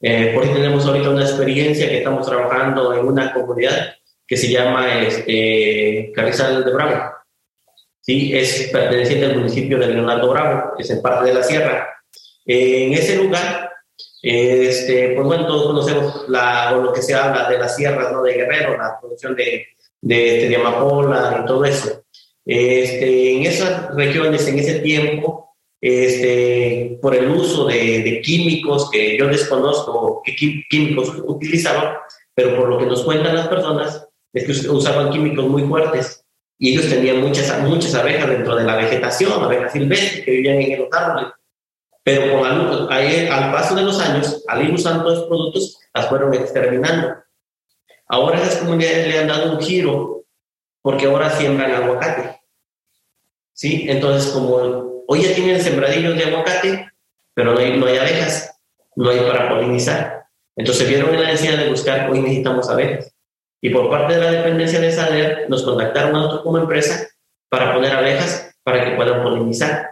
Eh, 0.00 0.32
por 0.32 0.44
tenemos 0.44 0.86
ahorita 0.86 1.10
una 1.10 1.24
experiencia 1.24 1.88
que 1.88 1.98
estamos 1.98 2.26
trabajando 2.26 2.94
en 2.94 3.06
una 3.06 3.32
comunidad 3.32 3.94
que 4.26 4.36
se 4.36 4.48
llama 4.48 5.02
este, 5.02 6.12
Carrizal 6.14 6.64
de 6.64 6.72
Bravo. 6.72 7.14
¿sí? 8.00 8.36
Es 8.36 8.68
perteneciente 8.70 9.26
al 9.26 9.38
municipio 9.38 9.78
de 9.78 9.88
Leonardo 9.88 10.30
Bravo, 10.30 10.74
es 10.78 10.90
en 10.90 11.02
parte 11.02 11.28
de 11.28 11.34
la 11.34 11.42
sierra. 11.42 11.88
en 12.46 12.92
ese 12.92 13.16
lugar, 13.16 13.70
este, 14.22 15.14
pues 15.14 15.26
bueno, 15.26 15.46
todos 15.46 15.66
conocemos 15.66 16.28
la, 16.28 16.70
lo 16.72 16.92
que 16.92 17.02
se 17.02 17.14
habla 17.14 17.48
de 17.48 17.58
la 17.58 17.68
sierra 17.68 18.10
¿no? 18.12 18.22
de 18.22 18.34
Guerrero, 18.34 18.76
la 18.76 18.98
producción 19.00 19.34
de, 19.34 19.66
de, 20.00 20.48
de 20.48 20.56
amapola 20.56 21.40
y 21.42 21.46
todo 21.46 21.64
eso. 21.64 22.04
Este, 22.44 23.36
en 23.36 23.42
esas 23.42 23.94
regiones, 23.94 24.46
en 24.48 24.58
ese 24.58 24.80
tiempo, 24.80 25.47
este, 25.80 26.98
por 27.00 27.14
el 27.14 27.30
uso 27.30 27.66
de, 27.66 28.20
químicos 28.24 28.90
que 28.90 29.16
yo 29.16 29.26
desconozco 29.28 30.22
qué 30.24 30.34
químicos 30.68 31.22
utilizaban, 31.24 31.94
pero 32.34 32.56
por 32.56 32.68
lo 32.68 32.78
que 32.78 32.86
nos 32.86 33.04
cuentan 33.04 33.36
las 33.36 33.48
personas 33.48 34.06
es 34.32 34.44
que 34.44 34.70
usaban 34.70 35.10
químicos 35.10 35.46
muy 35.46 35.62
fuertes 35.62 36.24
y 36.58 36.72
ellos 36.72 36.88
tenían 36.88 37.20
muchas, 37.20 37.60
muchas 37.62 37.94
abejas 37.94 38.28
dentro 38.28 38.56
de 38.56 38.64
la 38.64 38.76
vegetación, 38.76 39.42
abejas 39.42 39.72
silvestres 39.72 40.24
que 40.24 40.30
vivían 40.32 40.60
en 40.60 40.80
los 40.80 40.88
árboles. 40.92 41.32
Pero 42.02 42.38
con 42.38 42.46
al, 42.46 43.32
al 43.32 43.52
paso 43.52 43.74
de 43.74 43.82
los 43.82 44.00
años, 44.00 44.42
al 44.48 44.66
ir 44.66 44.74
usando 44.74 45.12
estos 45.12 45.28
productos, 45.28 45.78
las 45.94 46.08
fueron 46.08 46.34
exterminando. 46.34 47.14
Ahora 48.08 48.40
esas 48.40 48.56
comunidades 48.56 49.06
le 49.06 49.18
han 49.18 49.28
dado 49.28 49.52
un 49.52 49.60
giro 49.60 50.24
porque 50.82 51.06
ahora 51.06 51.30
siembran 51.30 51.70
aguacate. 51.70 52.40
¿Sí? 53.52 53.86
Entonces, 53.88 54.32
como 54.32 54.87
Hoy 55.10 55.22
ya 55.22 55.34
tienen 55.34 55.58
sembradillos 55.58 56.18
de 56.18 56.24
aguacate, 56.24 56.92
pero 57.32 57.54
no 57.54 57.58
hay, 57.58 57.78
no 57.78 57.86
hay 57.86 57.96
abejas, 57.96 58.54
no 58.94 59.08
hay 59.08 59.20
para 59.20 59.48
polinizar. 59.48 60.24
Entonces 60.54 60.86
vieron 60.86 61.14
en 61.14 61.22
la 61.22 61.28
necesidad 61.28 61.56
de 61.56 61.70
buscar, 61.70 62.10
hoy 62.10 62.20
necesitamos 62.20 62.68
abejas. 62.68 63.10
Y 63.62 63.70
por 63.70 63.88
parte 63.88 64.14
de 64.14 64.20
la 64.20 64.30
dependencia 64.32 64.80
de 64.80 64.92
SADER 64.92 65.46
nos 65.48 65.62
contactaron 65.62 66.10
a 66.10 66.18
nosotros 66.18 66.42
como 66.42 66.58
empresa 66.58 67.08
para 67.48 67.72
poner 67.72 67.92
abejas 67.92 68.54
para 68.62 68.84
que 68.84 68.96
puedan 68.96 69.22
polinizar. 69.22 69.88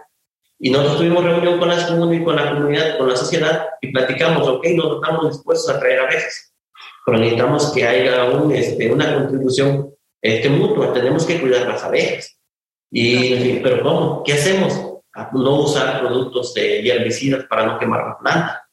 Y 0.59 0.69
nosotros 0.69 0.97
tuvimos 0.97 1.23
reunión 1.23 1.57
con, 1.57 1.69
las 1.69 1.85
con 1.85 2.35
la 2.35 2.51
comunidad, 2.51 2.99
con 2.99 3.09
la 3.09 3.15
sociedad 3.15 3.69
y 3.81 3.91
platicamos, 3.91 4.47
ok, 4.47 4.67
nosotros 4.75 5.01
estamos 5.03 5.31
dispuestos 5.31 5.75
a 5.75 5.79
traer 5.79 6.01
abejas, 6.01 6.53
pero 7.03 7.17
necesitamos 7.17 7.73
que 7.73 7.87
haya 7.87 8.23
un, 8.25 8.51
este, 8.51 8.91
una 8.91 9.15
contribución 9.15 9.95
este, 10.21 10.47
mutua, 10.49 10.93
tenemos 10.93 11.25
que 11.25 11.41
cuidar 11.41 11.67
las 11.67 11.83
abejas. 11.83 12.37
Y, 12.91 13.59
pero 13.61 13.81
¿cómo? 13.81 14.23
¿Qué 14.23 14.33
hacemos? 14.33 14.86
No 15.33 15.61
usar 15.61 15.99
productos 15.99 16.53
de 16.53 16.87
herbicidas 16.87 17.45
para 17.45 17.65
no 17.65 17.79
quemar 17.79 18.05
la 18.05 18.17
planta. 18.17 18.67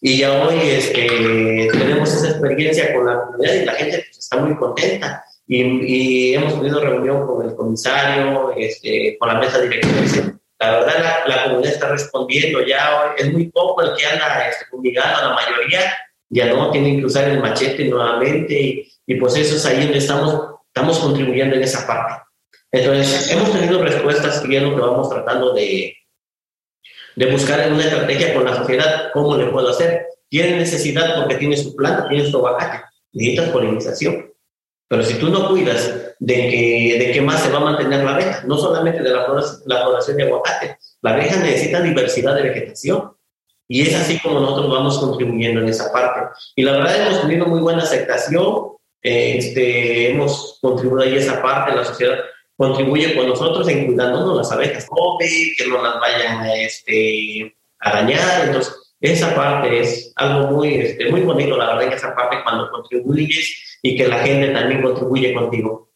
Y 0.00 0.18
ya 0.18 0.32
hoy 0.32 0.58
es 0.62 0.88
que 0.90 1.68
tenemos 1.72 2.12
esa 2.12 2.30
experiencia 2.30 2.94
con 2.94 3.06
la 3.06 3.20
comunidad 3.20 3.54
y 3.54 3.64
la 3.66 3.72
gente 3.72 4.04
pues, 4.06 4.18
está 4.18 4.38
muy 4.38 4.56
contenta. 4.56 5.24
Y, 5.46 5.62
y, 5.62 6.34
hemos 6.34 6.54
tenido 6.54 6.80
reunión 6.80 7.26
con 7.26 7.46
el 7.46 7.54
comisario, 7.54 8.52
este, 8.56 9.16
con 9.18 9.28
la 9.28 9.40
mesa 9.40 9.60
directiva. 9.60 10.38
La 10.58 10.70
verdad, 10.72 11.24
la, 11.26 11.44
comunidad 11.44 11.72
está 11.72 11.88
respondiendo 11.88 12.64
ya. 12.64 13.14
Es 13.18 13.32
muy 13.32 13.50
poco 13.50 13.82
el 13.82 13.94
que 13.96 14.06
anda 14.06 14.48
este, 14.48 14.66
fumigando, 14.70 15.22
la 15.22 15.34
mayoría 15.34 15.92
ya 16.28 16.46
no 16.46 16.70
tienen 16.70 17.00
que 17.00 17.06
usar 17.06 17.28
el 17.28 17.40
machete 17.40 17.84
nuevamente. 17.86 18.54
Y, 18.54 18.92
y 19.06 19.14
pues 19.16 19.36
eso 19.36 19.56
es 19.56 19.66
ahí 19.66 19.82
donde 19.82 19.98
estamos, 19.98 20.60
estamos 20.66 20.98
contribuyendo 20.98 21.56
en 21.56 21.62
esa 21.62 21.86
parte. 21.86 22.22
Entonces, 22.72 23.30
hemos 23.30 23.52
tenido 23.52 23.82
respuestas 23.82 24.44
y 24.48 24.56
es 24.56 24.62
lo 24.62 24.74
que 24.74 24.80
vamos 24.80 25.10
tratando 25.10 25.52
de, 25.52 25.96
de 27.16 27.26
buscar 27.26 27.70
una 27.72 27.84
estrategia 27.84 28.34
con 28.34 28.44
la 28.44 28.56
sociedad, 28.56 29.10
cómo 29.12 29.36
le 29.36 29.46
puedo 29.46 29.70
hacer. 29.70 30.06
Tiene 30.28 30.56
necesidad 30.56 31.16
porque 31.16 31.36
tiene 31.36 31.56
su 31.56 31.74
planta, 31.74 32.08
tiene 32.08 32.30
su 32.30 32.36
aguacate, 32.36 32.84
necesitas 33.12 33.50
polinización. 33.50 34.32
Pero 34.86 35.02
si 35.02 35.14
tú 35.14 35.28
no 35.28 35.48
cuidas 35.48 36.14
de 36.18 36.34
que, 36.34 36.96
de 36.98 37.12
qué 37.12 37.20
más 37.20 37.42
se 37.42 37.50
va 37.50 37.58
a 37.58 37.64
mantener 37.64 38.04
la 38.04 38.14
abeja, 38.14 38.42
no 38.46 38.56
solamente 38.56 39.02
de 39.02 39.10
la, 39.10 39.26
la 39.66 39.82
floración 39.82 40.16
de 40.16 40.22
aguacate, 40.24 40.78
la 41.02 41.12
abeja 41.12 41.36
necesita 41.36 41.80
diversidad 41.80 42.34
de 42.34 42.42
vegetación. 42.42 43.12
Y 43.68 43.82
es 43.82 43.94
así 43.94 44.18
como 44.20 44.40
nosotros 44.40 44.68
vamos 44.68 44.98
contribuyendo 44.98 45.60
en 45.60 45.68
esa 45.68 45.92
parte. 45.92 46.20
Y 46.56 46.62
la 46.62 46.72
verdad 46.72 47.06
hemos 47.06 47.22
tenido 47.22 47.46
muy 47.46 47.60
buena 47.60 47.82
aceptación, 47.82 48.72
este, 49.00 50.10
hemos 50.10 50.58
contribuido 50.60 51.02
ahí 51.02 51.16
esa 51.16 51.40
parte, 51.40 51.74
la 51.74 51.84
sociedad 51.84 52.18
contribuye 52.60 53.16
con 53.16 53.26
nosotros 53.26 53.66
en 53.68 53.96
las 53.96 54.52
abejas 54.52 54.86
que 55.56 55.66
no 55.66 55.82
las 55.82 55.98
vayan 55.98 56.44
este, 56.44 57.56
a 57.78 57.90
dañar. 57.90 58.44
Entonces, 58.44 58.74
esa 59.00 59.34
parte 59.34 59.80
es 59.80 60.12
algo 60.16 60.48
muy, 60.48 60.74
este, 60.74 61.10
muy 61.10 61.22
bonito, 61.22 61.56
la 61.56 61.74
verdad, 61.74 61.94
esa 61.94 62.14
parte 62.14 62.36
cuando 62.44 62.70
contribuyes 62.70 63.78
y 63.80 63.96
que 63.96 64.06
la 64.06 64.18
gente 64.18 64.48
también 64.48 64.82
contribuye 64.82 65.32
contigo. 65.32 65.90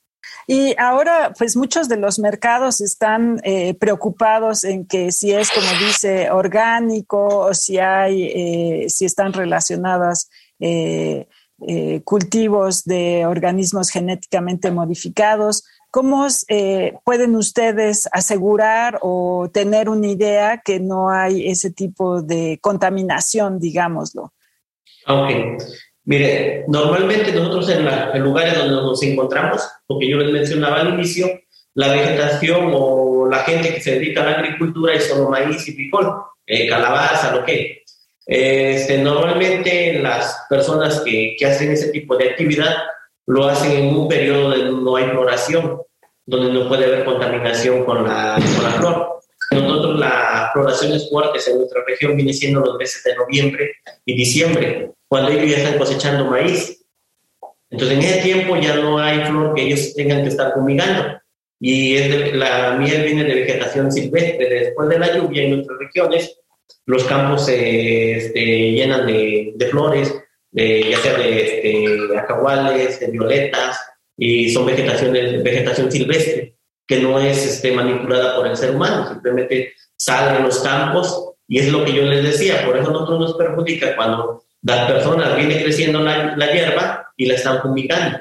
Y 0.47 0.75
ahora, 0.79 1.35
pues 1.37 1.55
muchos 1.55 1.87
de 1.87 1.99
los 1.99 2.19
mercados 2.19 2.81
están 2.81 3.43
eh, 3.45 3.75
preocupados 3.75 4.65
en 4.65 4.87
que 4.87 5.13
si 5.13 5.33
es, 5.33 5.51
como 5.51 5.69
dice, 5.87 6.31
orgánico 6.31 7.41
o 7.41 7.53
si 7.53 7.77
hay, 7.77 8.25
eh, 8.25 8.87
si 8.89 9.05
están 9.05 9.35
relacionadas 9.35 10.31
eh, 10.61 11.27
cultivos 12.05 12.85
de 12.85 13.27
organismos 13.27 13.91
genéticamente 13.91 14.71
modificados. 14.71 15.65
¿Cómo 15.95 16.27
eh, 16.49 16.95
pueden 17.05 17.37
ustedes 17.37 18.09
asegurar 18.11 18.99
o 19.01 19.49
tener 19.55 19.89
una 19.89 20.09
idea 20.09 20.61
que 20.65 20.81
no 20.81 21.09
hay 21.09 21.49
ese 21.49 21.71
tipo 21.71 22.21
de 22.21 22.59
contaminación, 22.61 23.61
digámoslo? 23.61 24.33
Ok. 25.07 25.31
Mire, 26.03 26.65
normalmente 26.67 27.31
nosotros 27.31 27.71
en, 27.71 27.85
los 27.85 28.19
lugares 28.19 28.59
donde 28.59 28.73
nos 28.73 29.01
encontramos, 29.05 29.63
porque 29.87 30.11
yo 30.11 30.17
les 30.17 30.33
mencionaba 30.33 30.81
al 30.81 30.95
inicio, 30.95 31.29
la 31.75 31.93
vegetación 31.93 32.73
o 32.75 33.29
la 33.31 33.45
gente 33.45 33.73
que 33.75 33.81
se 33.81 33.93
dedica 33.93 34.23
a 34.23 34.31
la 34.31 34.39
agricultura 34.39 34.95
es 34.95 35.07
solo 35.07 35.31
maíz 35.31 35.69
y 35.69 35.77
picol, 35.77 36.13
eh, 36.45 36.69
calabaza, 36.69 37.37
lo 37.37 37.45
que. 37.45 37.85
Este, 38.27 38.99
normalmente 38.99 40.01
las 40.01 40.45
personas 40.51 41.03
que 41.03 41.37
hacen 41.47 41.71
ese 41.71 41.93
tipo 41.93 42.17
de 42.17 42.31
actividad 42.31 42.75
lo 43.27 43.47
hacen 43.47 43.73
en 43.73 43.97
un 43.97 44.09
periodo 44.09 44.51
donde 44.51 44.65
no 44.71 44.97
hay 44.97 45.05
floración, 45.07 45.81
donde 46.27 46.53
no 46.53 46.69
puede 46.69 46.87
haber 46.87 47.05
contaminación 47.05 47.85
con 47.85 48.05
la, 48.05 48.37
con 48.55 48.65
la 48.65 48.71
flor. 48.71 49.15
Nosotros 49.51 49.99
la 49.99 50.51
floración 50.53 50.93
es 50.93 51.09
fuerte 51.09 51.39
en 51.47 51.59
nuestra 51.59 51.83
región 51.87 52.17
viene 52.17 52.33
siendo 52.33 52.61
los 52.61 52.77
meses 52.77 53.03
de 53.05 53.15
noviembre 53.15 53.73
y 54.05 54.17
diciembre, 54.17 54.91
cuando 55.07 55.31
ellos 55.31 55.51
ya 55.51 55.59
están 55.59 55.79
cosechando 55.79 56.25
maíz. 56.27 56.85
Entonces 57.71 57.99
en 57.99 58.05
ese 58.05 58.23
tiempo 58.23 58.57
ya 58.57 58.77
no 58.77 58.99
hay 58.99 59.21
flor 59.27 59.55
que 59.55 59.63
ellos 59.63 59.95
tengan 59.95 60.23
que 60.23 60.29
estar 60.29 60.53
fumigando. 60.55 61.19
Y 61.61 61.97
es 61.97 62.35
la 62.35 62.77
miel 62.79 63.05
viene 63.05 63.25
de 63.25 63.35
vegetación 63.35 63.91
silvestre. 63.91 64.49
Después 64.49 64.89
de 64.89 64.99
la 64.99 65.17
lluvia 65.17 65.45
en 65.45 65.51
nuestras 65.51 65.79
regiones, 65.79 66.39
los 66.87 67.05
campos 67.05 67.47
se 67.47 68.17
este, 68.17 68.73
llenan 68.73 69.07
de, 69.07 69.53
de 69.55 69.67
flores, 69.67 70.15
de, 70.55 70.91
ya 70.91 70.99
sea 70.99 71.15
de 71.15 71.43
este, 71.43 72.19
acahuales, 72.19 73.01
de 73.01 73.09
violetas, 73.09 73.77
y 74.17 74.51
son 74.51 74.67
vegetaciones, 74.67 75.43
vegetación 75.43 75.91
silvestre, 75.91 76.57
que 76.87 77.01
no 77.01 77.19
es 77.19 77.45
este, 77.45 77.73
manipulada 77.73 78.37
por 78.37 78.47
el 78.47 78.57
ser 78.57 78.71
humano, 78.71 79.09
simplemente 79.09 79.73
sale 79.97 80.39
en 80.39 80.45
los 80.45 80.61
campos 80.61 81.33
y 81.49 81.59
es 81.59 81.73
lo 81.73 81.85
que 81.85 81.93
yo 81.93 82.03
les 82.05 82.23
decía, 82.23 82.65
por 82.65 82.77
eso 82.77 82.91
nosotros 82.91 83.19
nos 83.19 83.35
perjudica 83.35 83.97
cuando 83.97 84.45
las 84.63 84.91
personas 84.91 85.37
viene 85.37 85.63
creciendo 85.63 86.01
la, 86.01 86.37
la 86.37 86.53
hierba 86.53 87.13
y 87.17 87.27
la 87.27 87.35
están 87.35 87.61
fumigando. 87.61 88.21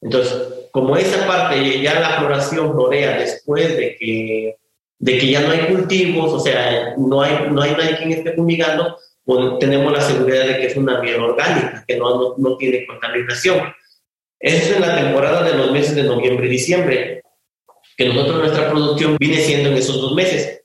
Entonces, 0.00 0.40
como 0.70 0.96
esa 0.96 1.26
parte 1.26 1.82
ya 1.82 1.98
la 1.98 2.20
floración 2.20 2.72
florea 2.72 3.18
después 3.18 3.76
de 3.76 3.96
que, 3.96 4.56
de 5.00 5.18
que 5.18 5.30
ya 5.30 5.40
no 5.40 5.50
hay 5.50 5.66
cultivos, 5.66 6.32
o 6.32 6.40
sea, 6.40 6.94
no 6.96 7.20
hay, 7.20 7.48
no 7.50 7.60
hay 7.62 7.72
nadie 7.72 7.96
quien 7.96 8.12
esté 8.12 8.32
fumigando, 8.32 8.96
tenemos 9.58 9.92
la 9.92 10.00
seguridad 10.00 10.46
de 10.46 10.56
que 10.56 10.66
es 10.66 10.76
una 10.76 11.00
miel 11.00 11.20
orgánica, 11.20 11.84
que 11.86 11.96
no, 11.96 12.16
no, 12.16 12.34
no 12.38 12.56
tiene 12.56 12.86
contaminación. 12.86 13.74
Eso 14.40 14.56
es 14.56 14.76
en 14.76 14.80
la 14.80 14.96
temporada 14.96 15.42
de 15.42 15.54
los 15.54 15.70
meses 15.70 15.94
de 15.94 16.04
noviembre 16.04 16.46
y 16.46 16.50
diciembre, 16.50 17.22
que 17.96 18.08
nosotros 18.08 18.38
nuestra 18.38 18.70
producción 18.70 19.16
viene 19.18 19.38
siendo 19.38 19.68
en 19.68 19.76
esos 19.76 20.00
dos 20.00 20.14
meses. 20.14 20.62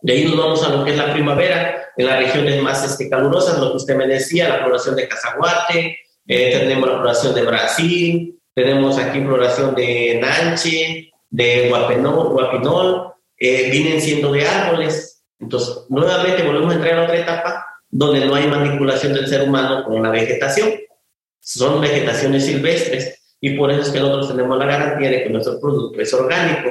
De 0.00 0.12
ahí 0.12 0.24
nos 0.24 0.36
vamos 0.36 0.62
a 0.62 0.68
lo 0.68 0.84
que 0.84 0.92
es 0.92 0.96
la 0.96 1.12
primavera, 1.12 1.88
en 1.96 2.06
las 2.06 2.18
regiones 2.18 2.62
más 2.62 2.84
este, 2.84 3.10
calurosas, 3.10 3.58
lo 3.58 3.70
que 3.70 3.78
usted 3.78 3.96
me 3.96 4.06
decía, 4.06 4.48
la 4.48 4.64
floración 4.64 4.94
de 4.94 5.08
Cazaguate, 5.08 5.98
eh, 6.28 6.58
tenemos 6.58 6.88
la 6.88 6.98
floración 6.98 7.34
de 7.34 7.42
Brasil, 7.42 8.40
tenemos 8.54 8.96
aquí 8.98 9.20
floración 9.20 9.74
de 9.74 10.20
Nanche, 10.20 11.10
de 11.30 11.68
Guapinol, 11.68 12.28
Guapinol 12.28 13.12
eh, 13.36 13.70
vienen 13.70 14.00
siendo 14.00 14.30
de 14.32 14.46
árboles. 14.46 15.24
Entonces, 15.40 15.86
nuevamente 15.88 16.44
volvemos 16.44 16.72
a 16.72 16.76
entrar 16.76 16.98
a 16.98 17.04
otra 17.04 17.18
etapa 17.18 17.68
donde 17.90 18.24
no 18.24 18.34
hay 18.34 18.46
manipulación 18.46 19.14
del 19.14 19.26
ser 19.26 19.42
humano 19.42 19.84
con 19.84 20.02
la 20.02 20.10
vegetación. 20.10 20.72
Son 21.40 21.80
vegetaciones 21.80 22.46
silvestres 22.46 23.20
y 23.40 23.56
por 23.56 23.70
eso 23.70 23.82
es 23.82 23.90
que 23.90 24.00
nosotros 24.00 24.28
tenemos 24.28 24.58
la 24.58 24.66
garantía 24.66 25.10
de 25.10 25.24
que 25.24 25.30
nuestro 25.30 25.60
producto 25.60 26.00
es 26.00 26.12
orgánico. 26.12 26.70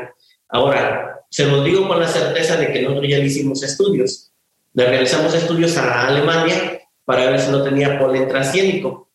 Ahora, 0.50 1.22
se 1.30 1.46
los 1.46 1.64
digo 1.64 1.88
con 1.88 2.00
la 2.00 2.08
certeza 2.08 2.58
de 2.58 2.72
que 2.72 2.82
nosotros 2.82 3.08
ya 3.10 3.18
le 3.18 3.26
hicimos 3.26 3.64
estudios. 3.64 4.32
Le 4.74 4.86
realizamos 4.86 5.34
estudios 5.34 5.76
a 5.78 6.08
Alemania 6.08 6.82
para 7.04 7.30
ver 7.30 7.40
si 7.40 7.52
no 7.52 7.64
tenía 7.64 7.98
polen 7.98 8.28
transgénico. 8.28 9.08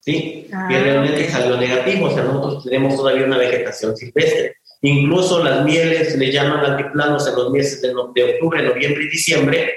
¿sí? 0.00 0.46
y 0.48 0.54
ah, 0.54 0.68
realmente 0.68 1.28
salió 1.28 1.56
negativo. 1.56 2.06
O 2.06 2.14
sea, 2.14 2.22
nosotros 2.22 2.64
tenemos 2.64 2.96
todavía 2.96 3.26
una 3.26 3.38
vegetación 3.38 3.96
silvestre. 3.96 4.56
Incluso 4.82 5.42
las 5.42 5.64
mieles 5.64 6.16
le 6.16 6.30
llaman 6.30 6.64
altiplanos 6.64 7.26
en 7.26 7.34
los 7.34 7.50
meses 7.50 7.82
de, 7.82 7.88
de 7.88 8.34
octubre, 8.34 8.62
noviembre 8.62 9.04
y 9.04 9.08
diciembre, 9.08 9.72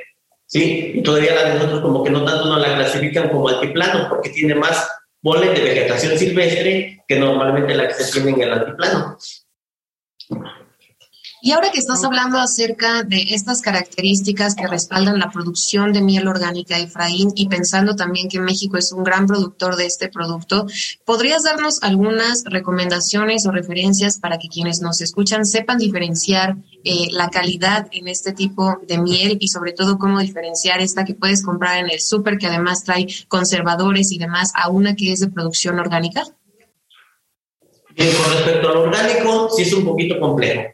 ¿sí? 0.52 0.92
Y 0.96 1.02
todavía 1.02 1.34
la 1.34 1.44
de 1.46 1.56
nosotros 1.56 1.82
como 1.82 2.04
que 2.04 2.10
no 2.10 2.26
tanto 2.26 2.46
no 2.46 2.60
la 2.60 2.76
clasifican 2.76 3.30
como 3.30 3.48
altiplano 3.48 4.10
porque 4.10 4.30
tiene 4.30 4.54
más 4.54 4.88
polen 5.22 5.54
de 5.54 5.62
vegetación 5.62 6.18
silvestre 6.18 7.04
que 7.08 7.20
normalmente 7.20 7.74
la 7.74 7.88
que 7.88 7.94
se 7.94 8.12
tiene 8.12 8.32
en 8.32 8.42
el 8.42 8.54
altiplano. 8.54 9.18
Y 11.44 11.54
ahora 11.54 11.72
que 11.72 11.80
estás 11.80 12.04
hablando 12.04 12.38
acerca 12.38 13.02
de 13.02 13.26
estas 13.32 13.62
características 13.62 14.54
que 14.54 14.68
respaldan 14.68 15.18
la 15.18 15.32
producción 15.32 15.92
de 15.92 16.00
miel 16.00 16.28
orgánica, 16.28 16.78
Efraín, 16.78 17.32
y 17.34 17.48
pensando 17.48 17.96
también 17.96 18.30
que 18.30 18.40
México 18.40 18.78
es 18.78 18.92
un 18.92 19.04
gran 19.04 19.26
productor 19.26 19.76
de 19.76 19.88
este 19.88 20.08
producto, 20.08 20.68
¿podrías 21.04 21.42
darnos 21.42 21.82
algunas 21.82 22.44
recomendaciones 22.46 23.48
o 23.48 23.52
referencias 23.52 24.20
para 24.20 24.38
que 24.38 24.50
quienes 24.50 24.82
nos 24.82 25.02
escuchan 25.02 25.48
sepan 25.48 25.80
diferenciar 25.80 26.58
eh, 26.84 27.08
la 27.10 27.30
calidad 27.30 27.88
en 27.92 28.08
este 28.08 28.34
tipo 28.34 28.78
de 28.88 29.00
miel 29.00 29.38
y 29.40 29.48
sobre 29.48 29.74
todo 29.74 29.98
cómo 29.98 30.20
diferenciar 30.20 30.80
esta 30.80 31.06
que 31.06 31.16
puedes 31.16 31.44
comprar 31.44 31.80
en 31.80 31.90
el 31.90 32.02
súper, 32.02 32.38
que 32.38 32.46
además 32.46 32.84
trae 32.84 33.08
conservadores 33.30 34.12
y 34.12 34.20
demás, 34.20 34.52
a 34.54 34.70
una 34.70 34.96
que 34.96 35.12
es 35.12 35.22
de 35.22 35.30
producción 35.30 35.80
orgánica? 35.80 36.24
Bien, 37.96 38.16
con 38.16 38.32
respecto 38.32 38.70
al 38.70 38.78
orgánico, 38.78 39.50
sí 39.56 39.64
es 39.64 39.74
un 39.74 39.86
poquito 39.86 40.20
complejo 40.20 40.72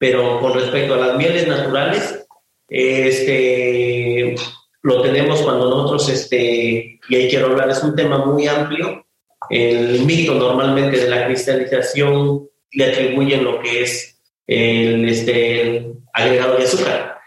pero 0.00 0.40
con 0.40 0.54
respecto 0.54 0.94
a 0.94 1.08
las 1.08 1.16
mieles 1.18 1.46
naturales, 1.46 2.26
este, 2.66 4.34
lo 4.80 5.02
tenemos 5.02 5.42
cuando 5.42 5.68
nosotros, 5.68 6.08
este, 6.08 6.98
y 7.06 7.14
ahí 7.14 7.28
quiero 7.28 7.48
hablar, 7.48 7.68
es 7.68 7.82
un 7.84 7.94
tema 7.94 8.24
muy 8.24 8.48
amplio, 8.48 9.04
el 9.50 10.00
mito 10.06 10.32
normalmente 10.32 10.96
de 10.96 11.10
la 11.10 11.26
cristalización 11.26 12.48
le 12.72 12.84
atribuyen 12.86 13.44
lo 13.44 13.60
que 13.60 13.82
es 13.82 14.18
el 14.46 15.06
este, 15.06 15.92
agregado 16.14 16.56
de 16.56 16.64
azúcar. 16.64 17.18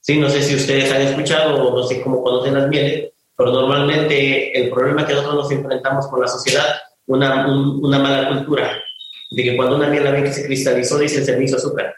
Sí, 0.00 0.18
no 0.18 0.30
sé 0.30 0.42
si 0.42 0.54
ustedes 0.54 0.90
han 0.92 1.02
escuchado 1.02 1.62
o 1.62 1.76
no 1.76 1.82
sé 1.86 2.00
cómo 2.00 2.22
conocen 2.22 2.54
las 2.54 2.68
mieles, 2.70 3.12
pero 3.36 3.52
normalmente 3.52 4.58
el 4.58 4.70
problema 4.70 5.06
que 5.06 5.12
nosotros 5.12 5.42
nos 5.42 5.52
enfrentamos 5.52 6.06
con 6.06 6.22
la 6.22 6.28
sociedad, 6.28 6.74
una, 7.06 7.46
una 7.46 7.98
mala 7.98 8.28
cultura, 8.30 8.82
de 9.30 9.42
que 9.42 9.56
cuando 9.56 9.76
una 9.76 9.88
miel 9.88 10.04
la 10.04 10.22
que 10.22 10.32
se 10.32 10.46
cristalizó, 10.46 10.98
dice 10.98 11.22
se 11.22 11.36
me 11.36 11.44
hizo 11.44 11.56
azúcar 11.56 11.94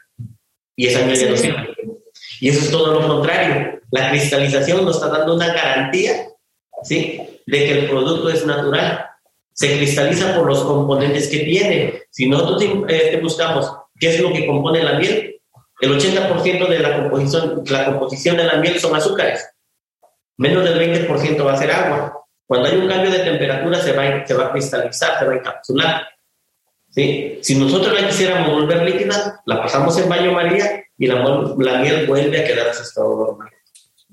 y 0.76 0.86
esa 0.86 1.04
miel 1.04 1.18
ya 1.18 1.30
no 1.30 1.36
sirve. 1.36 1.74
Y 2.40 2.50
eso 2.50 2.60
es 2.60 2.70
todo 2.70 3.00
lo 3.00 3.08
contrario. 3.08 3.80
La 3.90 4.10
cristalización 4.10 4.84
nos 4.84 4.96
está 4.96 5.08
dando 5.08 5.34
una 5.34 5.52
garantía 5.52 6.28
¿sí? 6.82 7.20
de 7.46 7.58
que 7.58 7.72
el 7.72 7.88
producto 7.88 8.28
es 8.28 8.44
natural. 8.44 9.06
Se 9.52 9.76
cristaliza 9.76 10.36
por 10.36 10.46
los 10.46 10.62
componentes 10.62 11.28
que 11.28 11.38
tiene. 11.38 12.02
Si 12.10 12.28
nosotros 12.28 12.62
este, 12.88 13.20
buscamos 13.20 13.72
qué 13.98 14.10
es 14.10 14.20
lo 14.20 14.32
que 14.32 14.46
compone 14.46 14.82
la 14.82 14.98
miel, 14.98 15.40
el 15.80 15.98
80% 15.98 16.68
de 16.68 16.78
la 16.78 17.02
composición, 17.02 17.62
la 17.68 17.86
composición 17.86 18.36
de 18.36 18.44
la 18.44 18.56
miel 18.56 18.78
son 18.78 18.94
azúcares. 18.94 19.48
Menos 20.36 20.64
del 20.64 21.08
20% 21.08 21.44
va 21.44 21.54
a 21.54 21.56
ser 21.56 21.70
agua. 21.70 22.24
Cuando 22.46 22.68
hay 22.68 22.76
un 22.76 22.88
cambio 22.88 23.10
de 23.10 23.20
temperatura 23.20 23.80
se 23.80 23.92
va, 23.92 24.26
se 24.26 24.34
va 24.34 24.46
a 24.46 24.52
cristalizar, 24.52 25.18
se 25.18 25.24
va 25.24 25.32
a 25.32 25.36
encapsular. 25.36 26.08
Si 26.96 27.54
nosotros 27.56 28.00
la 28.00 28.08
quisiéramos 28.08 28.52
volver 28.52 28.82
líquida, 28.82 29.42
la 29.44 29.62
pasamos 29.62 29.98
en 29.98 30.08
baño 30.08 30.32
María 30.32 30.82
y 30.96 31.06
la, 31.06 31.16
la 31.58 31.78
miel 31.80 32.06
vuelve 32.06 32.40
a 32.40 32.44
quedar 32.44 32.68
en 32.68 32.74
su 32.74 32.82
estado 32.82 33.14
normal. 33.14 33.50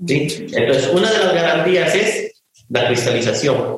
¿sí? 0.05 0.47
Entonces, 0.51 0.89
una 0.91 1.09
de 1.09 1.17
las 1.19 1.33
garantías 1.33 1.95
es 1.95 2.43
la 2.67 2.87
cristalización. 2.87 3.77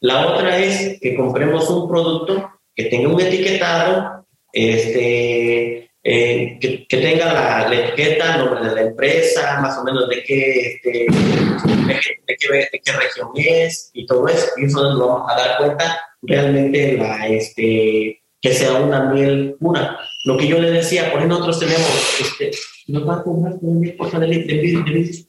La 0.00 0.26
otra 0.26 0.58
es 0.58 1.00
que 1.00 1.16
compremos 1.16 1.70
un 1.70 1.88
producto 1.88 2.50
que 2.74 2.84
tenga 2.84 3.08
un 3.08 3.20
etiquetado, 3.22 4.26
este, 4.52 5.90
eh, 6.04 6.58
que, 6.60 6.86
tenga 6.88 7.32
la, 7.32 7.74
etiqueta, 7.74 8.36
nombre 8.36 8.68
de 8.68 8.74
la 8.74 8.82
empresa, 8.82 9.60
más 9.62 9.78
o 9.78 9.84
menos 9.84 10.10
de 10.10 10.22
qué, 10.24 10.60
este, 10.60 10.90
de, 10.90 12.36
qué, 12.38 12.68
de 12.70 12.80
qué 12.84 12.92
región 12.92 13.30
es 13.34 13.90
y 13.94 14.04
todo 14.04 14.28
eso. 14.28 14.46
Y 14.58 14.66
eso 14.66 14.82
nos 14.82 14.98
vamos 14.98 15.32
a 15.32 15.36
dar 15.36 15.56
cuenta 15.56 16.02
realmente 16.20 16.98
la, 16.98 17.28
este, 17.28 18.21
que 18.42 18.52
sea 18.52 18.74
una 18.74 19.04
miel 19.04 19.56
pura. 19.58 20.00
Lo 20.24 20.36
que 20.36 20.48
yo 20.48 20.58
le 20.58 20.70
decía, 20.70 21.10
por 21.10 21.18
ejemplo, 21.18 21.38
nosotros 21.38 21.60
tenemos, 21.60 22.20
este, 22.20 22.50
¿no 22.88 23.06
va 23.06 23.16
a 23.18 23.22
comprar 23.22 23.54
de, 23.58 24.26
de, 24.28 25.26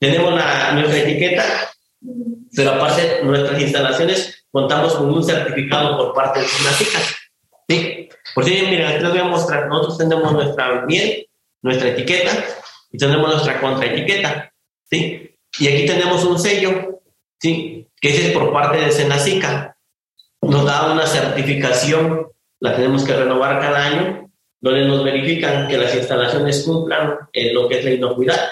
Tenemos 0.00 0.34
la, 0.34 0.72
nuestra 0.72 0.98
etiqueta, 0.98 1.44
pero 2.54 2.72
aparte 2.72 3.20
nuestras 3.22 3.62
instalaciones 3.62 4.44
contamos 4.50 4.94
con 4.94 5.14
un 5.14 5.22
certificado 5.24 5.96
por 5.96 6.12
parte 6.12 6.40
de 6.40 6.46
SINACICA. 6.46 6.98
¿sí? 7.68 8.08
Por 8.34 8.44
si, 8.44 8.50
miren, 8.50 8.86
aquí 8.86 9.02
les 9.02 9.10
voy 9.10 9.20
a 9.20 9.24
mostrar, 9.24 9.68
nosotros 9.68 9.98
tenemos 9.98 10.32
nuestra 10.32 10.84
miel, 10.86 11.28
nuestra 11.62 11.88
etiqueta, 11.88 12.32
y 12.90 12.98
tenemos 12.98 13.30
nuestra 13.30 13.60
contraetiqueta, 13.60 14.52
¿sí? 14.90 15.30
Y 15.58 15.68
aquí 15.68 15.86
tenemos 15.86 16.24
un 16.24 16.38
sello, 16.38 17.00
¿sí? 17.40 17.88
Que 18.00 18.08
es 18.08 18.32
por 18.32 18.52
parte 18.52 18.78
de 18.78 18.92
Senacica. 18.92 19.76
Nos 20.42 20.64
da 20.64 20.92
una 20.92 21.06
certificación 21.06 22.28
la 22.60 22.74
tenemos 22.74 23.04
que 23.04 23.14
renovar 23.14 23.60
cada 23.60 23.84
año, 23.84 24.30
donde 24.60 24.84
nos 24.84 25.04
verifican 25.04 25.68
que 25.68 25.78
las 25.78 25.94
instalaciones 25.94 26.62
cumplan 26.62 27.16
en 27.32 27.54
lo 27.54 27.68
que 27.68 27.78
es 27.78 27.84
la 27.84 27.90
inocuidad, 27.92 28.48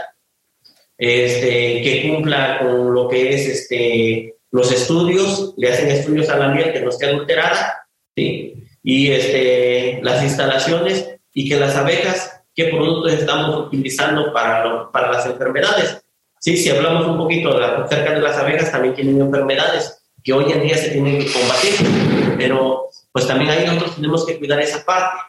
este, 0.97 1.83
que 1.83 2.09
cumpla 2.09 2.59
con 2.61 2.95
lo 2.95 3.09
que 3.09 3.35
es 3.35 3.47
este, 3.47 4.37
los 4.51 4.71
estudios, 4.71 5.55
le 5.57 5.73
hacen 5.73 5.91
estudios 5.91 6.29
a 6.29 6.39
la 6.39 6.49
miel 6.49 6.73
que 6.73 6.81
no 6.81 6.91
esté 6.91 7.07
adulterada, 7.07 7.87
¿sí? 8.15 8.55
y 8.83 9.11
este, 9.11 10.01
las 10.03 10.23
instalaciones 10.23 11.17
y 11.33 11.49
que 11.49 11.59
las 11.59 11.75
abejas, 11.75 12.43
qué 12.55 12.67
productos 12.67 13.15
estamos 13.15 13.67
utilizando 13.67 14.33
para, 14.33 14.91
para 14.93 15.11
las 15.11 15.27
enfermedades. 15.27 16.05
Sí, 16.39 16.59
si 16.59 16.69
hablamos 16.69 17.07
un 17.07 17.17
poquito 17.17 17.59
acerca 17.59 18.13
de 18.13 18.21
las 18.21 18.37
abejas, 18.37 18.71
también 18.71 18.95
tienen 18.95 19.21
enfermedades 19.21 19.99
que 20.23 20.33
hoy 20.33 20.53
en 20.53 20.63
día 20.63 20.77
se 20.77 20.91
tienen 20.91 21.19
que 21.19 21.33
combatir, 21.33 22.37
pero 22.39 22.89
pues 23.15 23.29
también 23.29 23.49
ahí 23.49 23.65
nosotros 23.65 23.95
tenemos 23.95 24.27
que 24.27 24.41
cuidar 24.41 24.59
esa 24.59 24.85
parte, 24.85 25.21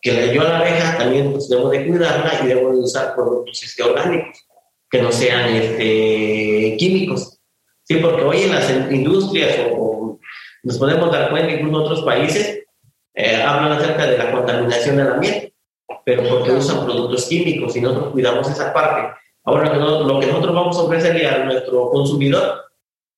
que 0.00 0.32
yo 0.32 0.42
a 0.42 0.50
la 0.50 0.58
abeja 0.60 0.96
también 0.96 1.32
pues 1.32 1.48
debo 1.48 1.68
de 1.68 1.84
cuidarla 1.84 2.32
y 2.44 2.46
debo 2.46 2.70
de 2.70 2.78
usar 2.78 3.16
productos 3.16 3.60
este, 3.60 3.82
orgánicos, 3.82 4.46
que 4.88 5.02
no 5.02 5.10
sean 5.10 5.52
este, 5.52 6.76
químicos, 6.78 7.40
sí, 7.82 7.96
porque 7.96 8.22
hoy 8.22 8.42
en 8.42 8.52
las 8.52 8.70
industrias 8.70 9.66
o, 9.72 10.20
nos 10.62 10.78
podemos 10.78 11.10
dar 11.10 11.30
cuenta, 11.30 11.52
incluso 11.52 11.76
en 11.76 11.82
otros 11.86 12.02
países, 12.02 12.64
eh, 13.14 13.42
hablan 13.42 13.72
acerca 13.72 14.06
de 14.06 14.16
la 14.16 14.30
contaminación 14.30 14.96
de 14.98 15.04
la 15.04 15.14
miel, 15.14 15.52
pero 16.04 16.22
porque 16.28 16.52
usan 16.52 16.84
productos 16.84 17.26
químicos 17.26 17.74
y 17.74 17.80
nosotros 17.80 18.12
cuidamos 18.12 18.48
esa 18.48 18.72
parte. 18.72 19.12
Ahora, 19.42 19.74
lo 19.74 20.20
que 20.20 20.26
nosotros 20.26 20.54
vamos 20.54 20.78
a 20.78 20.82
ofrecerle 20.82 21.26
a 21.26 21.44
nuestro 21.44 21.90
consumidor 21.90 22.66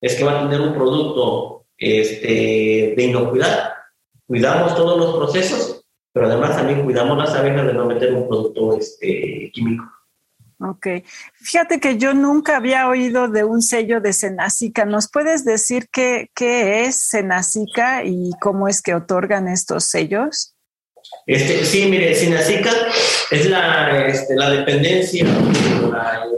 es 0.01 0.15
que 0.15 0.25
va 0.25 0.41
a 0.41 0.49
tener 0.49 0.67
un 0.67 0.73
producto 0.73 1.67
este, 1.77 2.95
de 2.97 3.03
inocuidad. 3.03 3.80
Cuidamos 4.31 4.77
todos 4.77 4.97
los 4.97 5.17
procesos, 5.17 5.85
pero 6.13 6.29
además 6.29 6.57
también 6.57 6.85
cuidamos 6.85 7.19
las 7.19 7.35
abejas 7.35 7.67
de 7.67 7.75
no 7.75 7.85
meter 7.87 8.15
un 8.15 8.29
producto 8.29 8.79
este, 8.79 9.51
químico. 9.53 9.83
Ok. 10.61 10.87
Fíjate 11.33 11.81
que 11.81 11.99
yo 11.99 12.15
nunca 12.15 12.57
había 12.57 12.87
oído 12.87 13.27
de 13.27 13.43
un 13.43 13.61
sello 13.61 14.01
de 14.01 14.13
Senacica. 14.13 14.85
¿Nos 14.85 15.11
puedes 15.11 15.45
decir 15.45 15.89
qué, 15.91 16.31
qué 16.33 16.85
es 16.85 16.95
Senacica 16.95 18.05
y 18.05 18.31
cómo 18.41 18.69
es 18.69 18.83
que 18.83 18.95
otorgan 18.95 19.49
estos 19.49 19.87
sellos? 19.87 20.55
Este, 21.27 21.65
sí, 21.65 21.87
mire, 21.87 22.15
Senacica 22.15 22.71
es 23.33 23.51
la, 23.51 24.07
este, 24.07 24.37
la 24.37 24.49
dependencia, 24.49 25.27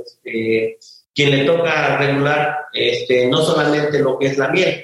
este, 0.02 0.78
quien 1.14 1.30
le 1.30 1.44
toca 1.44 1.98
regular 1.98 2.56
este, 2.72 3.26
no 3.26 3.42
solamente 3.42 3.98
lo 3.98 4.18
que 4.18 4.28
es 4.28 4.38
la 4.38 4.48
miel, 4.48 4.82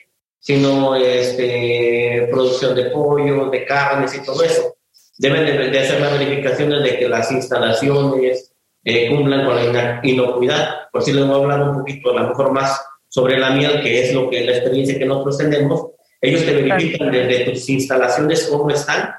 sino 0.48 0.96
este, 0.96 2.26
producción 2.30 2.74
de 2.74 2.84
pollo, 2.86 3.50
de 3.50 3.66
carnes 3.66 4.14
y 4.14 4.24
todo 4.24 4.42
eso. 4.42 4.76
Deben 5.18 5.44
de, 5.44 5.78
hacer 5.78 6.00
las 6.00 6.18
verificaciones 6.18 6.82
de 6.82 6.98
que 6.98 7.06
las 7.06 7.30
instalaciones 7.30 8.54
eh, 8.82 9.10
cumplan 9.10 9.44
con 9.44 9.74
la 9.74 10.00
inocuidad. 10.02 10.88
Por 10.90 11.02
si 11.02 11.12
les 11.12 11.26
voy 11.26 11.34
a 11.34 11.42
hablar 11.42 11.68
un 11.68 11.74
poquito, 11.76 12.16
a 12.16 12.22
lo 12.22 12.28
mejor 12.28 12.52
más 12.52 12.80
sobre 13.10 13.38
la 13.38 13.50
miel, 13.50 13.82
que 13.82 14.04
es 14.04 14.14
lo 14.14 14.30
que 14.30 14.46
la 14.46 14.52
experiencia 14.52 14.98
que 14.98 15.04
nosotros 15.04 15.36
tenemos. 15.36 15.88
Ellos 16.18 16.42
te 16.46 16.54
verifican 16.54 17.12
desde 17.12 17.44
tus 17.44 17.68
instalaciones 17.68 18.48
cómo 18.50 18.70
están, 18.70 19.10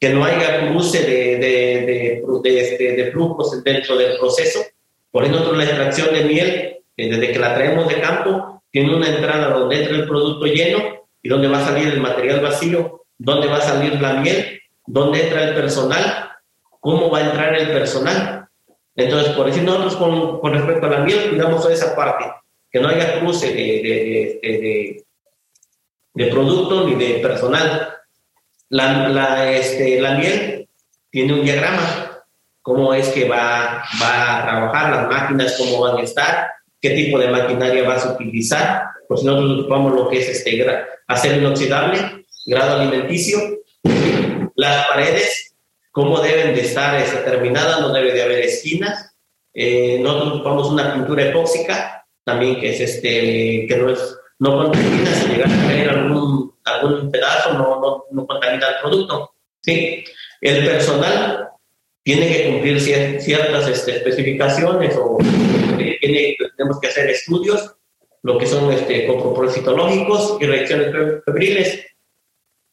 que 0.00 0.08
no 0.08 0.24
haya 0.24 0.68
cruce 0.68 1.04
de, 1.04 1.36
de, 1.38 2.22
de, 2.42 2.60
este, 2.60 2.96
de 2.96 3.12
flujos 3.12 3.62
dentro 3.62 3.96
del 3.96 4.18
proceso 4.18 4.58
por 5.10 5.24
ejemplo, 5.24 5.52
la 5.52 5.64
extracción 5.64 6.14
de 6.14 6.24
miel, 6.24 6.76
desde 6.96 7.32
que 7.32 7.38
la 7.38 7.54
traemos 7.54 7.88
de 7.88 8.00
campo, 8.00 8.59
tiene 8.70 8.94
una 8.94 9.08
entrada 9.08 9.50
donde 9.50 9.82
entra 9.82 9.96
el 9.96 10.06
producto 10.06 10.46
lleno 10.46 11.08
y 11.22 11.28
donde 11.28 11.48
va 11.48 11.58
a 11.58 11.64
salir 11.64 11.88
el 11.88 12.00
material 12.00 12.40
vacío, 12.40 13.04
donde 13.18 13.48
va 13.48 13.56
a 13.56 13.62
salir 13.62 14.00
la 14.00 14.14
miel, 14.14 14.60
donde 14.86 15.22
entra 15.22 15.48
el 15.48 15.54
personal, 15.54 16.30
cómo 16.80 17.10
va 17.10 17.18
a 17.18 17.24
entrar 17.26 17.54
el 17.54 17.68
personal. 17.68 18.48
Entonces, 18.96 19.32
por 19.34 19.46
decir 19.46 19.62
nosotros 19.62 19.96
con, 19.96 20.52
respecto 20.52 20.86
a 20.86 20.90
la 20.90 21.00
miel, 21.00 21.30
cuidamos 21.30 21.62
toda 21.62 21.74
esa 21.74 21.94
parte, 21.94 22.26
que 22.70 22.80
no 22.80 22.88
haya 22.88 23.18
cruce 23.20 23.52
de, 23.52 23.62
de, 23.62 24.40
de, 24.42 25.04
de 26.14 26.26
producto 26.30 26.86
ni 26.86 26.94
de 26.94 27.20
personal. 27.20 27.96
La, 28.68 29.08
la, 29.08 29.50
este, 29.52 30.00
la 30.00 30.14
miel 30.14 30.68
tiene 31.10 31.34
un 31.34 31.42
diagrama 31.42 32.10
cómo 32.62 32.94
es 32.94 33.08
que 33.08 33.28
va, 33.28 33.82
va 34.00 34.38
a 34.38 34.42
trabajar 34.42 34.90
las 34.90 35.08
máquinas, 35.08 35.56
cómo 35.58 35.80
van 35.80 35.98
a 35.98 36.02
estar, 36.02 36.50
qué 36.80 36.90
tipo 36.90 37.18
de 37.18 37.28
maquinaria 37.28 37.86
vas 37.86 38.06
a 38.06 38.14
utilizar, 38.14 38.84
si 39.16 39.26
nosotros 39.26 39.60
ocupamos 39.60 39.94
lo 39.94 40.08
que 40.08 40.18
es 40.18 40.28
este 40.28 40.64
acero 41.06 41.36
inoxidable, 41.36 42.26
grado 42.46 42.80
alimenticio, 42.80 43.38
las 44.54 44.86
paredes, 44.88 45.54
cómo 45.90 46.20
deben 46.20 46.54
de 46.54 46.62
estar 46.62 47.00
este, 47.00 47.18
terminadas, 47.18 47.80
no 47.80 47.92
debe 47.92 48.12
de 48.12 48.22
haber 48.22 48.40
esquinas, 48.40 49.12
eh, 49.52 49.98
nosotros 50.00 50.34
ocupamos 50.34 50.68
una 50.70 50.94
pintura 50.94 51.24
epóxica, 51.24 52.06
también 52.24 52.60
que 52.60 52.70
es 52.70 52.80
este, 52.80 53.66
que 53.68 53.76
no 53.76 53.90
es, 53.90 54.16
no 54.38 54.56
contamina, 54.56 55.12
si 55.12 55.28
llega 55.28 55.46
a 55.46 55.66
caer 55.66 55.90
algún, 55.90 56.54
algún 56.64 57.10
pedazo, 57.10 57.54
no, 57.54 57.80
no, 57.80 58.04
no 58.10 58.26
contamina 58.26 58.68
el 58.68 58.74
producto, 58.80 59.32
¿sí? 59.60 60.04
El 60.40 60.64
personal 60.64 61.48
tiene 62.02 62.28
que 62.28 62.50
cumplir 62.50 62.80
ciertas 62.80 63.68
este, 63.68 63.96
especificaciones 63.96 64.96
o 64.96 65.18
eh, 65.78 65.98
tenemos 66.60 66.78
que 66.78 66.88
hacer 66.88 67.08
estudios, 67.08 67.74
lo 68.22 68.36
que 68.36 68.46
son 68.46 68.70
este, 68.70 69.08
citológicos 69.48 70.36
y 70.40 70.44
reacciones 70.44 70.94
febriles. 71.24 71.86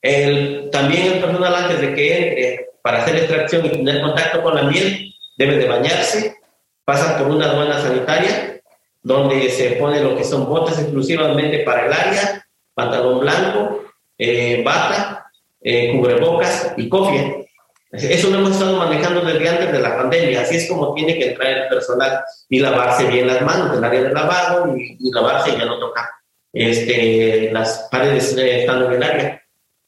El, 0.02 0.70
también 0.72 1.14
el 1.14 1.22
personal 1.22 1.56
antes 1.56 1.80
de 1.80 1.96
que 1.96 2.18
entre 2.18 2.68
para 2.82 3.04
hacer 3.04 3.16
extracción 3.16 3.66
y 3.66 3.70
tener 3.70 4.02
contacto 4.02 4.44
con 4.44 4.56
la 4.56 4.64
miel 4.64 5.14
debe 5.38 5.58
de 5.58 5.68
bañarse, 5.68 6.36
pasa 6.84 7.18
por 7.18 7.28
una 7.28 7.50
aduana 7.50 7.82
sanitaria 7.82 8.62
donde 9.02 9.50
se 9.50 9.72
pone 9.72 10.02
lo 10.02 10.18
que 10.18 10.26
son 10.26 10.46
botas 10.46 10.80
exclusivamente 10.80 11.60
para 11.60 11.86
el 11.86 11.94
área, 11.94 12.46
pantalón 12.74 13.22
blanco, 13.22 13.86
eh, 14.18 14.62
bata, 14.66 15.32
eh, 15.62 15.94
cubrebocas 15.98 16.74
y 16.76 16.90
cofia 16.90 17.47
eso 17.92 18.30
lo 18.30 18.40
hemos 18.40 18.52
estado 18.52 18.78
manejando 18.78 19.22
desde 19.22 19.48
antes 19.48 19.72
de 19.72 19.80
la 19.80 19.96
pandemia, 19.96 20.42
así 20.42 20.58
es 20.58 20.68
como 20.68 20.94
tiene 20.94 21.18
que 21.18 21.30
entrar 21.30 21.52
el 21.52 21.68
personal 21.70 22.22
y 22.50 22.60
lavarse 22.60 23.06
bien 23.06 23.28
las 23.28 23.42
manos, 23.42 23.78
el 23.78 23.84
área 23.84 24.04
de 24.04 24.14
lavado 24.14 24.76
y, 24.76 24.98
lavarse 25.12 25.52
y 25.52 25.58
ya 25.58 25.66
no 25.66 25.80
tocar 25.80 26.06
este, 26.52 27.50
las 27.54 27.88
paredes 27.90 28.36
eh, 28.38 28.62
estando 28.62 28.88
en 28.88 28.94
el 28.94 29.04
área. 29.04 29.44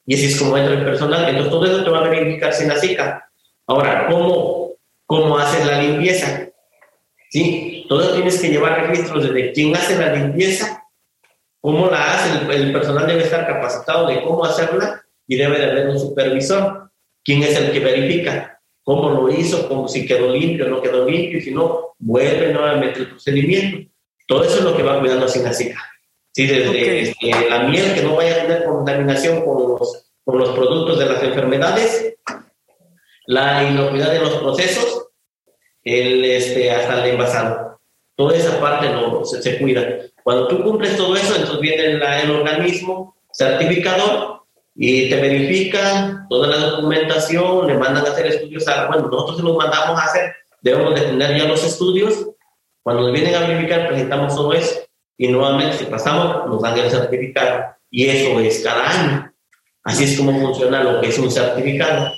Y 0.06 0.16
así 0.16 0.26
es 0.26 0.40
como 0.40 0.58
entra 0.58 0.76
el 0.76 0.86
personal. 0.86 1.28
Entonces 1.28 1.52
todo 1.52 1.66
eso 1.66 1.84
te 1.84 1.90
va 1.90 2.00
a 2.00 2.10
verificar 2.10 2.54
SICA. 2.54 3.30
Ahora, 3.68 4.08
¿cómo, 4.10 4.72
cómo 5.06 5.38
haces 5.38 5.66
la 5.66 5.82
limpieza? 5.82 6.48
¿Sí? 7.30 7.86
Todo 7.88 8.14
tienes 8.14 8.42
que 8.42 8.50
llevar 8.50 8.88
registros 8.88 9.24
desde 9.24 9.52
quién 9.52 9.76
hace 9.76 9.98
la 10.00 10.16
limpieza, 10.16 10.84
cómo 11.62 11.88
la 11.88 12.14
hace, 12.14 12.46
el, 12.46 12.52
el 12.52 12.74
personal 12.74 13.06
debe 13.06 13.24
estar 13.24 13.46
capacitado 13.46 14.08
de 14.08 14.24
cómo 14.24 14.46
hacerla 14.46 15.04
y 15.28 15.36
debe 15.36 15.60
de 15.60 15.66
haber 15.66 15.90
un 15.90 16.00
supervisor 16.00 16.89
¿Quién 17.30 17.44
es 17.44 17.56
el 17.58 17.72
que 17.72 17.80
verifica? 17.80 18.60
¿Cómo 18.82 19.12
lo 19.12 19.30
hizo? 19.30 19.68
¿Cómo, 19.68 19.88
si 19.88 20.04
quedó 20.04 20.34
limpio 20.34 20.66
o 20.66 20.70
no 20.70 20.82
quedó 20.82 21.08
limpio? 21.08 21.38
Y 21.38 21.42
si 21.44 21.52
no, 21.52 21.94
vuelve 22.00 22.52
nuevamente 22.52 23.02
el 23.02 23.10
procedimiento. 23.10 23.88
Todo 24.28 24.46
eso 24.46 24.58
es 24.58 24.64
lo 24.64 24.76
que 24.76 24.82
va 24.82 25.00
cuidando 25.00 25.28
Sinacica. 25.28 25.80
Sí, 26.32 26.48
desde 26.48 27.02
este, 27.02 27.30
la 27.48 27.66
miel, 27.66 27.94
que 27.94 28.02
no 28.02 28.16
vaya 28.16 28.34
a 28.34 28.42
tener 28.48 28.64
contaminación 28.64 29.46
con 29.46 29.62
los, 29.62 30.12
con 30.26 30.40
los 30.40 30.50
productos 30.56 30.98
de 30.98 31.06
las 31.06 31.22
enfermedades, 31.22 32.16
la 33.28 33.64
inocuidad 33.64 34.12
de 34.12 34.22
los 34.22 34.34
procesos, 34.38 35.10
el, 35.84 36.26
este, 36.26 36.72
hasta 36.72 37.06
el 37.06 37.12
envasado. 37.12 37.80
Toda 38.16 38.36
esa 38.36 38.60
parte 38.60 38.90
no, 38.90 39.24
se, 39.24 39.60
cuida. 39.60 39.88
Cuando 40.24 40.48
tú 40.48 40.64
cumples 40.64 40.98
todo 40.98 41.16
eso, 41.16 41.36
entonces 41.36 41.60
viene 41.60 41.84
el 42.24 42.32
organismo 42.32 43.16
certificador 43.32 44.39
y 44.76 45.10
te 45.10 45.16
verifican 45.20 46.28
toda 46.30 46.48
la 46.48 46.58
documentación, 46.58 47.68
le 47.68 47.78
mandan 47.78 48.06
a 48.06 48.10
hacer 48.10 48.28
estudios, 48.28 48.68
a, 48.68 48.88
bueno, 48.88 49.08
nosotros 49.08 49.38
se 49.38 49.44
los 49.44 49.58
mandamos 49.58 50.00
a 50.00 50.06
hacer, 50.06 50.36
debemos 50.62 50.96
de 50.96 51.02
tener 51.02 51.38
ya 51.38 51.46
los 51.46 51.64
estudios, 51.64 52.28
cuando 52.84 53.04
nos 53.04 53.12
vienen 53.12 53.36
a 53.36 53.48
verificar 53.48 53.88
presentamos 53.88 54.36
todo 54.36 54.54
eso 54.54 54.80
y 55.18 55.28
nuevamente 55.28 55.78
si 55.78 55.86
pasamos 55.86 56.48
nos 56.48 56.62
dan 56.62 56.78
el 56.78 56.90
certificado 56.90 57.66
y 57.92 58.08
eso 58.08 58.40
es 58.40 58.64
cada 58.64 58.90
año. 58.90 59.34
Así 59.84 60.04
es 60.04 60.18
como 60.18 60.40
funciona 60.40 60.84
lo 60.84 61.02
que 61.02 61.08
es 61.10 61.20
un 61.20 61.32
certificado. 61.32 62.12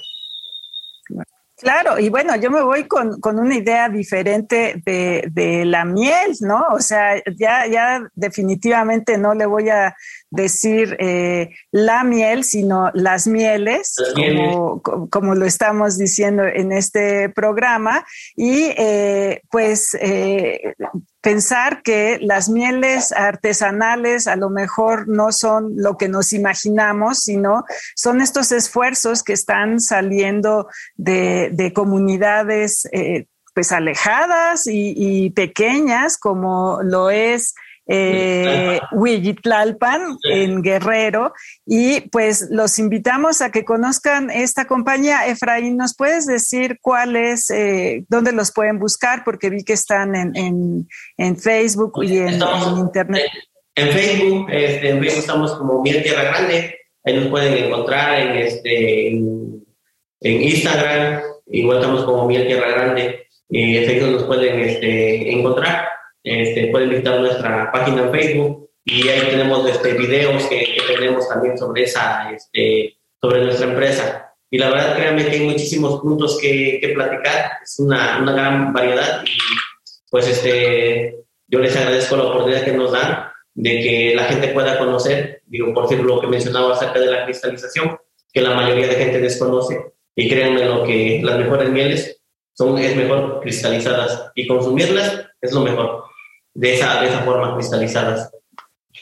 Claro, 1.57 1.99
y 1.99 2.09
bueno, 2.09 2.35
yo 2.37 2.49
me 2.49 2.63
voy 2.63 2.87
con, 2.87 3.19
con 3.21 3.37
una 3.37 3.55
idea 3.55 3.87
diferente 3.87 4.81
de, 4.83 5.27
de, 5.31 5.63
la 5.63 5.85
miel, 5.85 6.31
¿no? 6.41 6.65
O 6.71 6.79
sea, 6.79 7.21
ya, 7.37 7.67
ya 7.67 8.01
definitivamente 8.15 9.15
no 9.19 9.35
le 9.35 9.45
voy 9.45 9.69
a 9.69 9.95
decir 10.31 10.95
eh, 10.99 11.53
la 11.71 12.03
miel, 12.03 12.43
sino 12.45 12.89
las 12.93 13.27
mieles, 13.27 13.95
como, 14.15 14.81
como, 15.09 15.35
lo 15.35 15.45
estamos 15.45 15.97
diciendo 15.97 16.43
en 16.45 16.71
este 16.71 17.29
programa. 17.29 18.05
Y 18.35 18.71
eh, 18.77 19.41
pues 19.51 19.95
eh, 19.99 20.73
pensar 21.19 21.83
que 21.83 22.17
las 22.21 22.49
mieles 22.49 23.11
artesanales 23.11 24.25
a 24.27 24.37
lo 24.37 24.49
mejor 24.49 25.07
no 25.09 25.33
son 25.33 25.73
lo 25.75 25.97
que 25.97 26.07
nos 26.07 26.31
imaginamos, 26.31 27.19
sino 27.19 27.65
son 27.95 28.21
estos 28.21 28.53
esfuerzos 28.53 29.23
que 29.23 29.33
están 29.33 29.81
saliendo 29.81 30.67
de, 30.95 31.49
de 31.51 31.73
comunidades 31.73 32.89
pues 33.53 33.73
alejadas 33.73 34.65
y, 34.65 34.93
y, 34.95 35.29
pequeñas 35.31 36.17
como 36.17 36.79
lo 36.83 37.09
es 37.09 37.53
eh, 37.87 38.79
Huillitlalpan, 38.91 40.17
en 40.23 40.61
Guerrero. 40.61 41.33
Y 41.65 42.01
pues 42.09 42.47
los 42.49 42.79
invitamos 42.79 43.41
a 43.41 43.51
que 43.51 43.65
conozcan 43.65 44.29
esta 44.29 44.65
compañía. 44.65 45.27
Efraín, 45.27 45.77
¿nos 45.77 45.95
puedes 45.95 46.25
decir 46.25 46.77
cuál 46.81 47.15
es, 47.15 47.49
eh, 47.49 48.05
dónde 48.07 48.31
los 48.31 48.51
pueden 48.51 48.79
buscar? 48.79 49.23
Porque 49.23 49.49
vi 49.49 49.63
que 49.63 49.73
están 49.73 50.15
en, 50.15 50.87
en, 51.17 51.37
Facebook 51.37 51.99
y 52.03 52.17
en, 52.17 52.39
Internet. 52.77 53.23
En, 53.75 53.89
Facebook, 53.89 54.49
este, 54.51 54.89
en 54.89 54.99
Facebook 54.99 55.19
estamos 55.19 55.55
como 55.55 55.81
Miel 55.81 56.03
Tierra 56.03 56.23
Grande. 56.23 56.77
Ahí 57.03 57.15
nos 57.15 57.27
pueden 57.27 57.65
encontrar 57.65 58.19
en, 58.19 58.37
este, 58.37 59.07
en, 59.07 59.65
Instagram. 60.21 61.21
Igual 61.47 61.77
estamos 61.77 62.05
como 62.05 62.27
Miel 62.27 62.47
Tierra 62.47 62.69
Grande. 62.69 63.27
Y 63.49 63.77
en 63.77 63.85
Facebook 63.85 64.11
nos 64.11 64.23
pueden 64.23 64.59
este, 64.59 65.33
encontrar. 65.33 65.90
Este, 66.23 66.67
pueden 66.67 66.89
visitar 66.89 67.19
nuestra 67.19 67.71
página 67.71 68.03
en 68.03 68.11
Facebook 68.11 68.69
y 68.85 69.07
ahí 69.07 69.29
tenemos 69.29 69.67
este, 69.67 69.93
videos 69.93 70.45
que, 70.45 70.77
tenemos 70.87 71.27
también 71.27 71.57
sobre, 71.57 71.83
esa, 71.83 72.31
este, 72.31 72.97
sobre 73.19 73.43
nuestra 73.43 73.67
empresa. 73.67 74.33
Y 74.49 74.57
la 74.57 74.69
verdad, 74.69 74.95
créanme 74.95 75.25
que 75.25 75.31
hay 75.31 75.39
muchísimos 75.41 76.01
puntos 76.01 76.37
que, 76.39 76.79
que 76.81 76.89
platicar, 76.89 77.53
es 77.63 77.79
una, 77.79 78.19
una, 78.21 78.33
gran 78.33 78.73
variedad 78.73 79.23
y 79.23 79.37
pues 80.09 80.27
este, 80.27 81.15
yo 81.47 81.59
les 81.59 81.75
agradezco 81.75 82.17
la 82.17 82.23
oportunidad 82.23 82.65
que 82.65 82.73
nos 82.73 82.91
dan 82.91 83.29
de 83.53 83.81
que 83.81 84.13
la 84.15 84.25
gente 84.25 84.49
pueda 84.49 84.77
conocer, 84.77 85.41
digo, 85.45 85.73
por 85.73 85.85
ejemplo, 85.85 86.15
lo 86.15 86.21
que 86.21 86.27
mencionaba 86.27 86.73
acerca 86.73 86.99
de 86.99 87.07
la 87.07 87.23
cristalización, 87.23 87.97
que 88.33 88.41
la 88.41 88.55
mayoría 88.55 88.87
de 88.87 88.95
gente 88.95 89.19
desconoce. 89.19 89.93
Y 90.15 90.29
créanme 90.29 90.65
lo 90.65 90.83
que 90.83 91.21
las 91.23 91.37
mejores 91.37 91.69
mieles 91.69 92.21
son, 92.53 92.77
es 92.77 92.95
mejor 92.95 93.39
cristalizadas 93.41 94.31
y 94.35 94.45
consumirlas 94.45 95.27
es 95.39 95.53
lo 95.53 95.61
mejor 95.61 96.10
de 96.53 96.75
esa, 96.75 97.01
de 97.01 97.09
esa 97.09 97.23
forma 97.23 97.55
cristalizadas. 97.55 98.31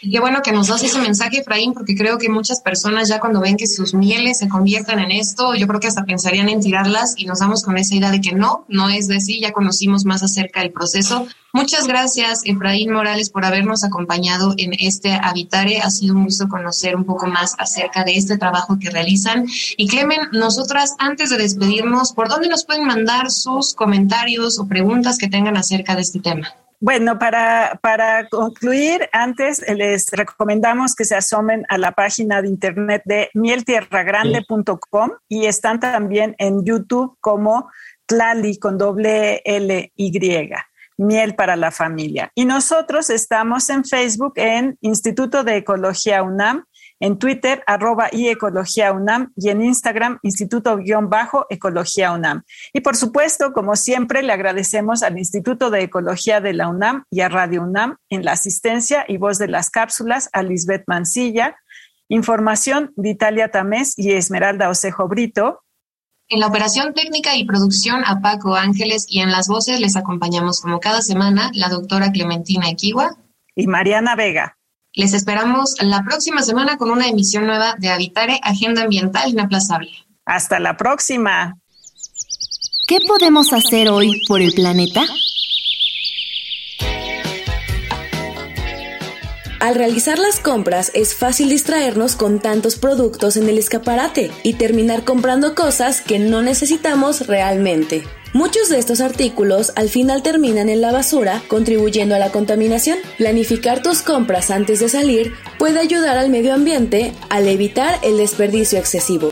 Qué 0.02 0.20
bueno 0.22 0.42
que 0.42 0.54
nos 0.54 0.68
das 0.68 0.82
ese 0.82 1.00
mensaje, 1.00 1.40
Efraín, 1.40 1.74
porque 1.74 1.94
creo 1.94 2.18
que 2.18 2.30
muchas 2.30 2.62
personas 2.62 3.10
ya 3.10 3.20
cuando 3.20 3.42
ven 3.42 3.58
que 3.58 3.68
sus 3.68 3.94
mieles 3.94 4.38
se 4.38 4.48
conviertan 4.48 5.00
en 5.00 5.12
esto, 5.12 5.56
yo 5.56 5.68
creo 5.68 5.82
que 5.82 5.88
hasta 5.88 6.06
pensarían 6.06 6.48
en 6.48 6.62
tirarlas 6.62 7.16
y 7.18 7.26
nos 7.26 7.40
damos 7.40 7.64
con 7.64 7.78
esa 7.78 7.96
idea 7.96 8.10
de 8.10 8.22
que 8.22 8.32
no, 8.32 8.66
no 8.70 8.88
es 8.88 9.10
de 9.10 9.20
sí, 9.20 9.42
ya 9.42 9.52
conocimos 9.52 10.06
más 10.06 10.24
acerca 10.24 10.62
del 10.62 10.72
proceso. 10.72 11.28
Muchas 11.52 11.86
gracias, 11.86 12.44
Efraín 12.46 12.94
Morales, 12.94 13.30
por 13.30 13.44
habernos 13.44 13.84
acompañado 13.84 14.54
en 14.58 14.72
este 14.80 15.20
Habitare. 15.22 15.80
Ha 15.80 15.90
sido 15.90 16.16
un 16.16 16.24
gusto 16.24 16.48
conocer 16.48 16.96
un 16.96 17.04
poco 17.04 17.28
más 17.28 17.56
acerca 17.58 18.06
de 18.06 18.16
este 18.16 18.38
trabajo 18.38 18.78
que 18.80 18.92
realizan. 18.92 19.48
Y 19.76 19.88
Clemen, 19.90 20.30
nosotras, 20.32 20.96
antes 21.00 21.30
de 21.30 21.38
despedirnos, 21.38 22.14
¿por 22.14 22.30
dónde 22.30 22.48
nos 22.48 22.64
pueden 22.64 22.86
mandar 22.86 23.32
sus 23.32 23.74
comentarios 23.74 24.60
o 24.60 24.68
preguntas 24.68 25.18
que 25.18 25.28
tengan 25.28 25.58
acerca 25.58 25.96
de 25.96 26.04
este 26.04 26.22
tema? 26.22 26.56
Bueno, 26.82 27.20
para, 27.20 27.78
para 27.82 28.30
concluir, 28.30 29.10
antes 29.12 29.62
les 29.68 30.10
recomendamos 30.12 30.96
que 30.96 31.04
se 31.04 31.16
asomen 31.16 31.66
a 31.68 31.78
la 31.78 31.92
página 31.92 32.42
de 32.42 32.48
internet 32.48 33.02
de 33.04 33.30
mieltierragrande.com 33.34 35.12
y 35.28 35.46
están 35.46 35.82
también 35.82 36.36
en 36.38 36.64
YouTube 36.64 37.18
como 37.20 37.70
Tlali 38.06 38.58
con 38.60 38.78
doble 38.78 39.42
L 39.44 39.92
Y. 39.94 40.52
Miel 40.98 41.36
para 41.36 41.56
la 41.56 41.72
familia. 41.72 42.32
Y 42.36 42.46
nosotros 42.46 43.10
estamos 43.10 43.70
en 43.70 43.86
Facebook 43.86 44.34
en 44.36 44.78
Instituto 44.82 45.44
de 45.44 45.58
Ecología 45.58 46.24
UNAM 46.24 46.66
en 47.00 47.18
Twitter, 47.18 47.64
arroba 47.66 48.10
y 48.12 48.28
Ecología 48.28 48.92
UNAM 48.92 49.32
y 49.36 49.50
en 49.50 49.62
Instagram, 49.62 50.20
Instituto-Ecología 50.22 52.12
UNAM. 52.12 52.44
Y 52.74 52.82
por 52.82 52.96
supuesto, 52.96 53.54
como 53.54 53.76
siempre, 53.76 54.22
le 54.24 54.34
agradecemos 54.34 55.04
al 55.04 55.18
Instituto 55.18 55.70
de 55.70 55.84
Ecología 55.84 56.42
de 56.42 56.54
la 56.54 56.68
UNAM 56.68 57.06
y 57.10 57.22
a 57.22 57.30
Radio 57.30 57.64
UNAM 57.64 57.98
en 58.10 58.26
la 58.26 58.34
asistencia 58.34 59.06
y 59.08 59.18
voz 59.18 59.38
de 59.38 59.48
las 59.48 59.70
cápsulas 59.70 60.30
a 60.34 60.44
Lisbeth 60.44 60.84
Mancilla. 60.88 61.56
Información 62.10 62.92
de 62.96 63.10
Italia 63.10 63.52
Tamés 63.52 63.94
y 63.98 64.12
Esmeralda 64.12 64.70
Osejo 64.70 65.08
Brito. 65.08 65.64
En 66.28 66.40
la 66.40 66.48
operación 66.48 66.94
técnica 66.94 67.36
y 67.36 67.46
producción 67.46 68.04
a 68.06 68.22
Paco 68.22 68.56
Ángeles 68.56 69.06
y 69.10 69.22
en 69.22 69.32
las 69.32 69.48
voces 69.48 69.80
les 69.80 69.96
acompañamos 69.96 70.62
como 70.62 70.80
cada 70.80 71.02
semana 71.02 71.50
la 71.54 71.70
doctora 71.70 72.12
Clementina 72.12 72.70
Equiwa 72.70 73.18
y 73.56 73.66
Mariana 73.68 74.16
Vega. 74.16 74.59
Les 74.94 75.14
esperamos 75.14 75.76
la 75.82 76.04
próxima 76.04 76.42
semana 76.42 76.78
con 76.78 76.90
una 76.90 77.08
emisión 77.08 77.46
nueva 77.46 77.76
de 77.78 77.90
Habitare, 77.90 78.40
Agenda 78.44 78.84
Ambiental 78.84 79.30
Inaplazable. 79.30 79.92
Hasta 80.26 80.60
la 80.60 80.78
próxima. 80.78 81.56
¿Qué 82.88 82.98
podemos 83.08 83.54
hacer 83.54 83.90
hoy 83.90 84.22
por 84.28 84.42
el 84.42 84.52
planeta? 84.52 85.02
Al 89.60 89.76
realizar 89.76 90.18
las 90.18 90.40
compras 90.40 90.90
es 90.96 91.14
fácil 91.14 91.50
distraernos 91.50 92.16
con 92.16 92.40
tantos 92.40 92.78
productos 92.78 93.38
en 93.38 93.48
el 93.48 93.58
escaparate 93.58 94.32
y 94.42 94.54
terminar 94.54 95.04
comprando 95.04 95.54
cosas 95.54 96.02
que 96.02 96.18
no 96.18 96.42
necesitamos 96.42 97.28
realmente. 97.28 98.06
Muchos 98.34 98.70
de 98.70 98.78
estos 98.78 99.02
artículos 99.02 99.74
al 99.76 99.90
final 99.90 100.22
terminan 100.22 100.70
en 100.70 100.82
la 100.82 100.92
basura, 100.92 101.42
contribuyendo 101.48 102.14
a 102.16 102.20
la 102.20 102.32
contaminación. 102.32 103.00
Planificar 103.18 103.82
tus 103.82 104.04
compras 104.04 104.52
antes 104.52 104.80
de 104.80 104.90
salir 104.90 105.34
puede 105.58 105.80
ayudar 105.80 106.16
al 106.18 106.30
medio 106.30 106.54
ambiente 106.54 107.14
al 107.30 107.48
evitar 107.48 107.98
el 108.04 108.18
desperdicio 108.18 108.78
excesivo. 108.78 109.32